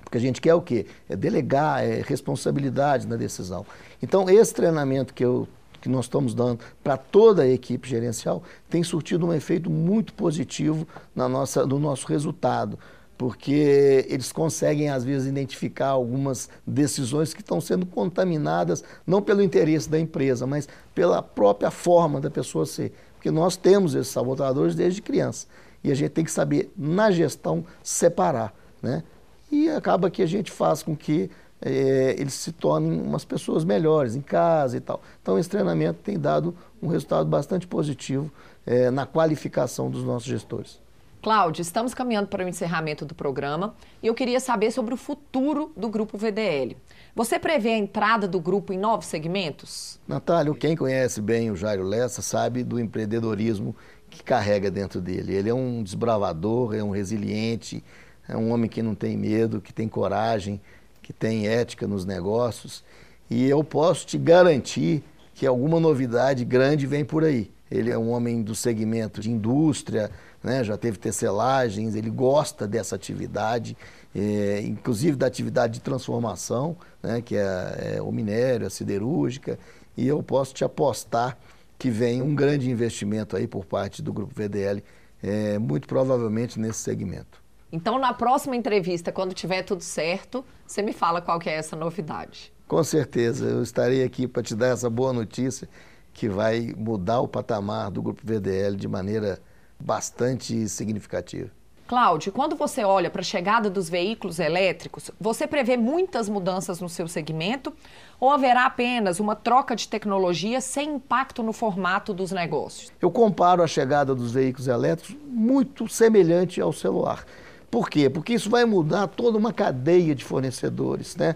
Porque 0.06 0.18
a 0.18 0.22
gente 0.22 0.40
quer 0.40 0.54
o 0.54 0.62
quê? 0.62 0.86
É 1.10 1.16
delegar, 1.18 1.84
é 1.84 2.02
responsabilidade 2.08 3.06
na 3.06 3.18
decisão. 3.18 3.66
Então, 4.02 4.30
esse 4.30 4.54
treinamento 4.54 5.14
que 5.14 5.26
eu 5.26 5.46
que 5.80 5.90
nós 5.90 6.06
estamos 6.06 6.34
dando 6.34 6.60
para 6.84 6.98
toda 6.98 7.44
a 7.44 7.48
equipe 7.48 7.88
gerencial 7.88 8.44
tem 8.70 8.84
surtido 8.84 9.26
um 9.26 9.34
efeito 9.34 9.70
muito 9.70 10.14
positivo 10.14 10.88
na 11.16 11.28
nossa, 11.28 11.66
no 11.66 11.80
nosso 11.80 12.08
resultado, 12.08 12.78
porque 13.18 14.06
eles 14.08 14.32
conseguem, 14.32 14.90
às 14.90 15.04
vezes, 15.04 15.28
identificar 15.28 15.90
algumas 15.90 16.50
decisões 16.66 17.34
que 17.34 17.42
estão 17.42 17.60
sendo 17.60 17.86
contaminadas 17.86 18.82
não 19.06 19.22
pelo 19.22 19.44
interesse 19.44 19.90
da 19.90 20.00
empresa, 20.00 20.48
mas 20.48 20.70
pela 20.96 21.22
própria 21.22 21.70
forma 21.70 22.22
da 22.22 22.30
pessoa 22.30 22.66
ser. 22.66 22.94
Porque 23.16 23.30
nós 23.30 23.58
temos 23.58 23.94
esses 23.94 24.14
sabotadores 24.14 24.74
desde 24.74 25.02
criança. 25.02 25.48
E 25.84 25.92
a 25.92 25.96
gente 25.96 26.12
tem 26.12 26.24
que 26.24 26.32
saber, 26.32 26.72
na 26.78 27.12
gestão, 27.12 27.66
separar. 27.84 28.54
Né? 28.82 29.04
E 29.52 29.70
acaba 29.70 30.10
que 30.10 30.22
a 30.22 30.26
gente 30.26 30.50
faz 30.50 30.82
com 30.82 30.96
que 30.96 31.30
é, 31.62 32.16
eles 32.18 32.34
se 32.34 32.52
tornem 32.52 33.02
umas 33.02 33.26
pessoas 33.26 33.64
melhores 33.64 34.16
em 34.16 34.22
casa 34.22 34.78
e 34.78 34.80
tal. 34.80 35.02
Então, 35.22 35.38
esse 35.38 35.50
treinamento 35.50 36.00
tem 36.02 36.18
dado 36.18 36.56
um 36.82 36.88
resultado 36.88 37.28
bastante 37.28 37.68
positivo 37.68 38.32
é, 38.66 38.90
na 38.90 39.06
qualificação 39.06 39.90
dos 39.90 40.04
nossos 40.04 40.28
gestores. 40.28 40.80
Cláudio, 41.22 41.62
estamos 41.62 41.94
caminhando 41.94 42.30
para 42.30 42.46
o 42.46 42.48
encerramento 42.48 43.04
do 43.04 43.14
programa 43.14 43.76
e 44.02 44.08
eu 44.08 44.14
queria 44.14 44.40
saber 44.40 44.72
sobre 44.72 44.94
o 44.94 44.98
futuro 44.98 45.70
do 45.76 45.90
Grupo 45.90 46.18
VDL. 46.18 46.78
Você 47.14 47.38
prevê 47.38 47.72
a 47.72 47.78
entrada 47.78 48.26
do 48.26 48.40
grupo 48.40 48.72
em 48.72 48.78
novos 48.78 49.08
segmentos? 49.08 50.00
Natália, 50.08 50.54
quem 50.54 50.78
conhece 50.78 51.20
bem 51.20 51.52
o 51.52 51.58
Jairo 51.58 51.84
Lessa 51.84 52.22
sabe 52.22 52.64
do 52.64 52.80
empreendedorismo 52.80 53.76
que 54.10 54.24
carrega 54.24 54.72
dentro 54.72 55.02
dele. 55.02 55.36
Ele 55.36 55.50
é 55.50 55.54
um 55.54 55.84
desbravador, 55.84 56.74
é 56.74 56.82
um 56.82 56.92
resiliente, 56.92 57.84
é 58.26 58.38
um 58.38 58.54
homem 58.54 58.70
que 58.70 58.82
não 58.82 58.96
tem 58.96 59.18
medo, 59.18 59.60
que 59.60 59.74
tem 59.74 59.90
coragem, 59.90 60.62
que 61.10 61.14
tem 61.14 61.48
ética 61.48 61.88
nos 61.88 62.06
negócios. 62.06 62.84
E 63.32 63.50
eu 63.50 63.64
posso 63.64 64.06
te 64.06 64.16
garantir 64.16 65.04
que 65.34 65.48
alguma 65.48 65.80
novidade 65.80 66.46
grande 66.46 66.86
vem 66.86 67.04
por 67.04 67.24
aí. 67.24 67.50
Ele 67.72 67.90
é 67.90 67.98
um 67.98 68.12
homem 68.12 68.44
do 68.44 68.54
segmento 68.54 69.20
de 69.20 69.32
indústria, 69.32 70.12
né? 70.44 70.64
já 70.64 70.78
teve 70.78 71.00
tecelagens, 71.00 71.96
ele 71.96 72.12
gosta 72.12 72.68
dessa 72.68 72.96
atividade, 72.96 73.76
é, 74.16 74.62
inclusive 74.64 75.18
da 75.18 75.26
atividade 75.26 75.74
de 75.74 75.80
transformação, 75.80 76.78
né? 77.02 77.22
que 77.22 77.36
é, 77.36 77.96
é 77.96 78.02
o 78.04 78.12
minério, 78.12 78.68
a 78.68 78.70
siderúrgica, 78.70 79.58
e 79.98 80.08
eu 80.08 80.22
posso 80.22 80.54
te 80.54 80.64
apostar 80.64 81.36
que 81.80 81.90
vem 81.90 82.22
um 82.22 82.36
grande 82.36 82.70
investimento 82.70 83.36
aí 83.36 83.48
por 83.48 83.66
parte 83.66 84.04
do 84.04 84.14
Grupo 84.14 84.32
VDL, 84.36 84.84
é, 85.24 85.58
muito 85.58 85.88
provavelmente 85.88 86.60
nesse 86.60 86.80
segmento. 86.80 87.39
Então, 87.72 88.00
na 88.00 88.14
próxima 88.14 88.56
entrevista, 88.56 89.12
quando 89.12 89.34
tiver 89.34 89.64
tudo 89.64 89.82
certo, 89.84 90.44
você 90.66 90.82
me 90.82 90.92
fala 90.92 91.22
qual 91.22 91.40
que 91.40 91.50
é 91.50 91.54
essa 91.54 91.76
novidade. 91.76 92.52
Com 92.68 92.84
certeza, 92.84 93.46
eu 93.46 93.62
estarei 93.62 94.04
aqui 94.04 94.28
para 94.28 94.42
te 94.42 94.56
dar 94.56 94.68
essa 94.68 94.90
boa 94.90 95.14
notícia 95.14 95.68
que 96.14 96.28
vai 96.28 96.74
mudar 96.76 97.22
o 97.22 97.28
patamar 97.28 97.92
do 97.92 98.02
Grupo 98.02 98.22
VDL 98.24 98.76
de 98.76 98.88
maneira 98.88 99.40
bastante 99.80 100.68
significativa. 100.68 101.50
Cláudio, 101.88 102.32
quando 102.32 102.56
você 102.56 102.84
olha 102.84 103.10
para 103.10 103.22
a 103.22 103.24
chegada 103.24 103.68
dos 103.68 103.90
veículos 103.90 104.40
elétricos, 104.40 105.10
você 105.20 105.48
prevê 105.48 105.76
muitas 105.76 106.30
mudanças 106.30 106.80
no 106.80 106.88
seu 106.88 107.08
segmento 107.08 107.74
ou 108.20 108.30
haverá 108.30 108.68
apenas 108.68 109.20
uma 109.20 109.36
troca 109.36 109.76
de 109.76 109.88
tecnologia 109.88 110.62
sem 110.62 110.96
impacto 110.96 111.42
no 111.42 111.52
formato 111.52 112.14
dos 112.14 112.32
negócios? 112.32 112.92
Eu 113.02 113.10
comparo 113.10 113.64
a 113.64 113.68
chegada 113.68 114.14
dos 114.14 114.34
veículos 114.34 114.68
elétricos 114.68 115.18
muito 115.26 115.88
semelhante 115.88 116.62
ao 116.62 116.72
celular. 116.72 117.26
Por 117.70 117.90
quê? 117.90 118.10
Porque 118.10 118.34
isso 118.34 118.50
vai 118.50 118.66
mudar 118.66 119.08
toda 119.08 119.38
uma 119.38 119.54
cadeia 119.54 120.16
de 120.16 120.24
fornecedores, 120.26 121.16
né? 121.16 121.36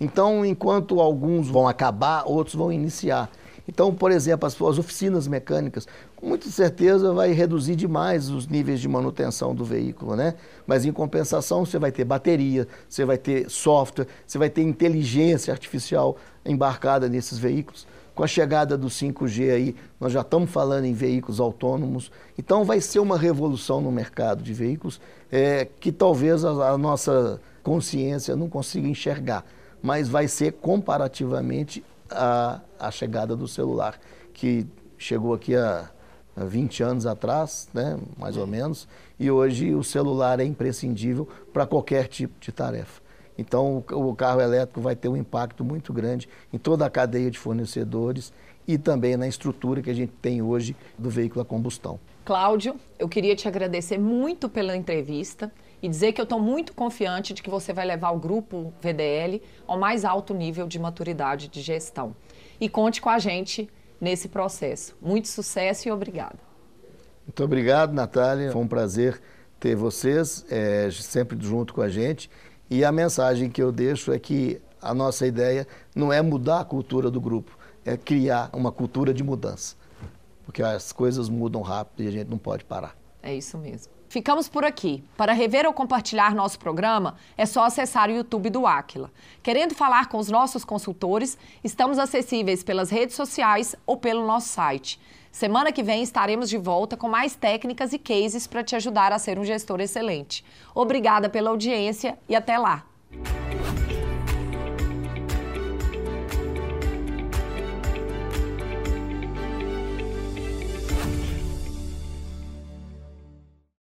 Então, 0.00 0.44
enquanto 0.44 1.00
alguns 1.00 1.48
vão 1.48 1.68
acabar, 1.68 2.24
outros 2.26 2.54
vão 2.54 2.72
iniciar. 2.72 3.30
Então, 3.68 3.94
por 3.94 4.10
exemplo, 4.10 4.46
as, 4.46 4.60
as 4.60 4.78
oficinas 4.78 5.28
mecânicas, 5.28 5.86
com 6.16 6.26
muita 6.26 6.48
certeza 6.50 7.12
vai 7.12 7.32
reduzir 7.32 7.76
demais 7.76 8.28
os 8.28 8.46
níveis 8.46 8.80
de 8.80 8.88
manutenção 8.88 9.54
do 9.54 9.64
veículo, 9.64 10.16
né? 10.16 10.34
Mas 10.66 10.84
em 10.84 10.92
compensação, 10.92 11.64
você 11.64 11.78
vai 11.78 11.92
ter 11.92 12.04
bateria, 12.04 12.66
você 12.88 13.04
vai 13.04 13.18
ter 13.18 13.48
software, 13.48 14.06
você 14.26 14.38
vai 14.38 14.50
ter 14.50 14.62
inteligência 14.62 15.52
artificial 15.52 16.16
embarcada 16.44 17.08
nesses 17.08 17.38
veículos. 17.38 17.86
Com 18.14 18.22
a 18.22 18.26
chegada 18.26 18.76
do 18.76 18.88
5G 18.88 19.52
aí, 19.52 19.76
nós 19.98 20.12
já 20.12 20.20
estamos 20.20 20.50
falando 20.50 20.84
em 20.84 20.92
veículos 20.92 21.40
autônomos. 21.40 22.10
Então 22.38 22.64
vai 22.64 22.80
ser 22.80 22.98
uma 22.98 23.16
revolução 23.16 23.80
no 23.80 23.90
mercado 23.90 24.42
de 24.42 24.52
veículos 24.52 25.00
é, 25.30 25.66
que 25.80 25.90
talvez 25.90 26.44
a, 26.44 26.50
a 26.72 26.78
nossa 26.78 27.40
consciência 27.62 28.36
não 28.36 28.48
consiga 28.48 28.86
enxergar, 28.86 29.44
mas 29.82 30.08
vai 30.08 30.28
ser 30.28 30.52
comparativamente 30.54 31.82
a, 32.10 32.60
a 32.78 32.90
chegada 32.90 33.34
do 33.34 33.48
celular, 33.48 33.98
que 34.34 34.66
chegou 34.98 35.34
aqui 35.34 35.56
há, 35.56 35.90
há 36.36 36.44
20 36.44 36.82
anos 36.82 37.06
atrás, 37.06 37.68
né, 37.72 37.98
mais 38.18 38.36
ou 38.36 38.46
menos, 38.46 38.86
e 39.18 39.30
hoje 39.30 39.74
o 39.74 39.82
celular 39.82 40.40
é 40.40 40.44
imprescindível 40.44 41.28
para 41.52 41.66
qualquer 41.66 42.08
tipo 42.08 42.34
de 42.40 42.52
tarefa. 42.52 43.01
Então, 43.36 43.82
o 43.90 44.14
carro 44.14 44.40
elétrico 44.40 44.80
vai 44.80 44.94
ter 44.94 45.08
um 45.08 45.16
impacto 45.16 45.64
muito 45.64 45.92
grande 45.92 46.28
em 46.52 46.58
toda 46.58 46.84
a 46.84 46.90
cadeia 46.90 47.30
de 47.30 47.38
fornecedores 47.38 48.32
e 48.66 48.78
também 48.78 49.16
na 49.16 49.26
estrutura 49.26 49.82
que 49.82 49.90
a 49.90 49.94
gente 49.94 50.12
tem 50.20 50.42
hoje 50.42 50.76
do 50.98 51.10
veículo 51.10 51.42
a 51.42 51.44
combustão. 51.44 51.98
Cláudio, 52.24 52.76
eu 52.98 53.08
queria 53.08 53.34
te 53.34 53.48
agradecer 53.48 53.98
muito 53.98 54.48
pela 54.48 54.76
entrevista 54.76 55.50
e 55.82 55.88
dizer 55.88 56.12
que 56.12 56.20
eu 56.20 56.24
estou 56.24 56.38
muito 56.38 56.72
confiante 56.72 57.34
de 57.34 57.42
que 57.42 57.50
você 57.50 57.72
vai 57.72 57.84
levar 57.84 58.12
o 58.12 58.18
grupo 58.18 58.72
VDL 58.80 59.42
ao 59.66 59.76
mais 59.76 60.04
alto 60.04 60.32
nível 60.32 60.68
de 60.68 60.78
maturidade 60.78 61.48
de 61.48 61.60
gestão. 61.60 62.14
E 62.60 62.68
conte 62.68 63.00
com 63.00 63.08
a 63.08 63.18
gente 63.18 63.68
nesse 64.00 64.28
processo. 64.28 64.96
Muito 65.02 65.26
sucesso 65.26 65.88
e 65.88 65.90
obrigada. 65.90 66.38
Muito 67.26 67.42
obrigado, 67.42 67.92
Natália. 67.92 68.52
Foi 68.52 68.62
um 68.62 68.68
prazer 68.68 69.20
ter 69.58 69.74
vocês 69.74 70.44
é, 70.50 70.88
sempre 70.90 71.36
junto 71.40 71.74
com 71.74 71.82
a 71.82 71.88
gente. 71.88 72.30
E 72.70 72.84
a 72.84 72.92
mensagem 72.92 73.50
que 73.50 73.62
eu 73.62 73.70
deixo 73.70 74.12
é 74.12 74.18
que 74.18 74.60
a 74.80 74.92
nossa 74.92 75.26
ideia 75.26 75.66
não 75.94 76.12
é 76.12 76.20
mudar 76.20 76.60
a 76.60 76.64
cultura 76.64 77.10
do 77.10 77.20
grupo, 77.20 77.56
é 77.84 77.96
criar 77.96 78.50
uma 78.52 78.72
cultura 78.72 79.14
de 79.14 79.22
mudança. 79.22 79.76
Porque 80.44 80.62
as 80.62 80.92
coisas 80.92 81.28
mudam 81.28 81.62
rápido 81.62 82.02
e 82.02 82.08
a 82.08 82.10
gente 82.10 82.28
não 82.28 82.38
pode 82.38 82.64
parar. 82.64 82.96
É 83.22 83.34
isso 83.34 83.56
mesmo. 83.56 83.92
Ficamos 84.12 84.46
por 84.46 84.62
aqui. 84.62 85.02
Para 85.16 85.32
rever 85.32 85.64
ou 85.64 85.72
compartilhar 85.72 86.34
nosso 86.34 86.58
programa, 86.58 87.16
é 87.34 87.46
só 87.46 87.64
acessar 87.64 88.10
o 88.10 88.12
YouTube 88.12 88.50
do 88.50 88.66
Aquila. 88.66 89.10
Querendo 89.42 89.74
falar 89.74 90.08
com 90.10 90.18
os 90.18 90.28
nossos 90.28 90.66
consultores, 90.66 91.38
estamos 91.64 91.98
acessíveis 91.98 92.62
pelas 92.62 92.90
redes 92.90 93.16
sociais 93.16 93.74
ou 93.86 93.96
pelo 93.96 94.26
nosso 94.26 94.48
site. 94.48 95.00
Semana 95.32 95.72
que 95.72 95.82
vem 95.82 96.02
estaremos 96.02 96.50
de 96.50 96.58
volta 96.58 96.94
com 96.94 97.08
mais 97.08 97.34
técnicas 97.34 97.94
e 97.94 97.98
cases 97.98 98.46
para 98.46 98.62
te 98.62 98.76
ajudar 98.76 99.12
a 99.12 99.18
ser 99.18 99.38
um 99.38 99.44
gestor 99.44 99.80
excelente. 99.80 100.44
Obrigada 100.74 101.30
pela 101.30 101.48
audiência 101.48 102.18
e 102.28 102.36
até 102.36 102.58
lá! 102.58 102.84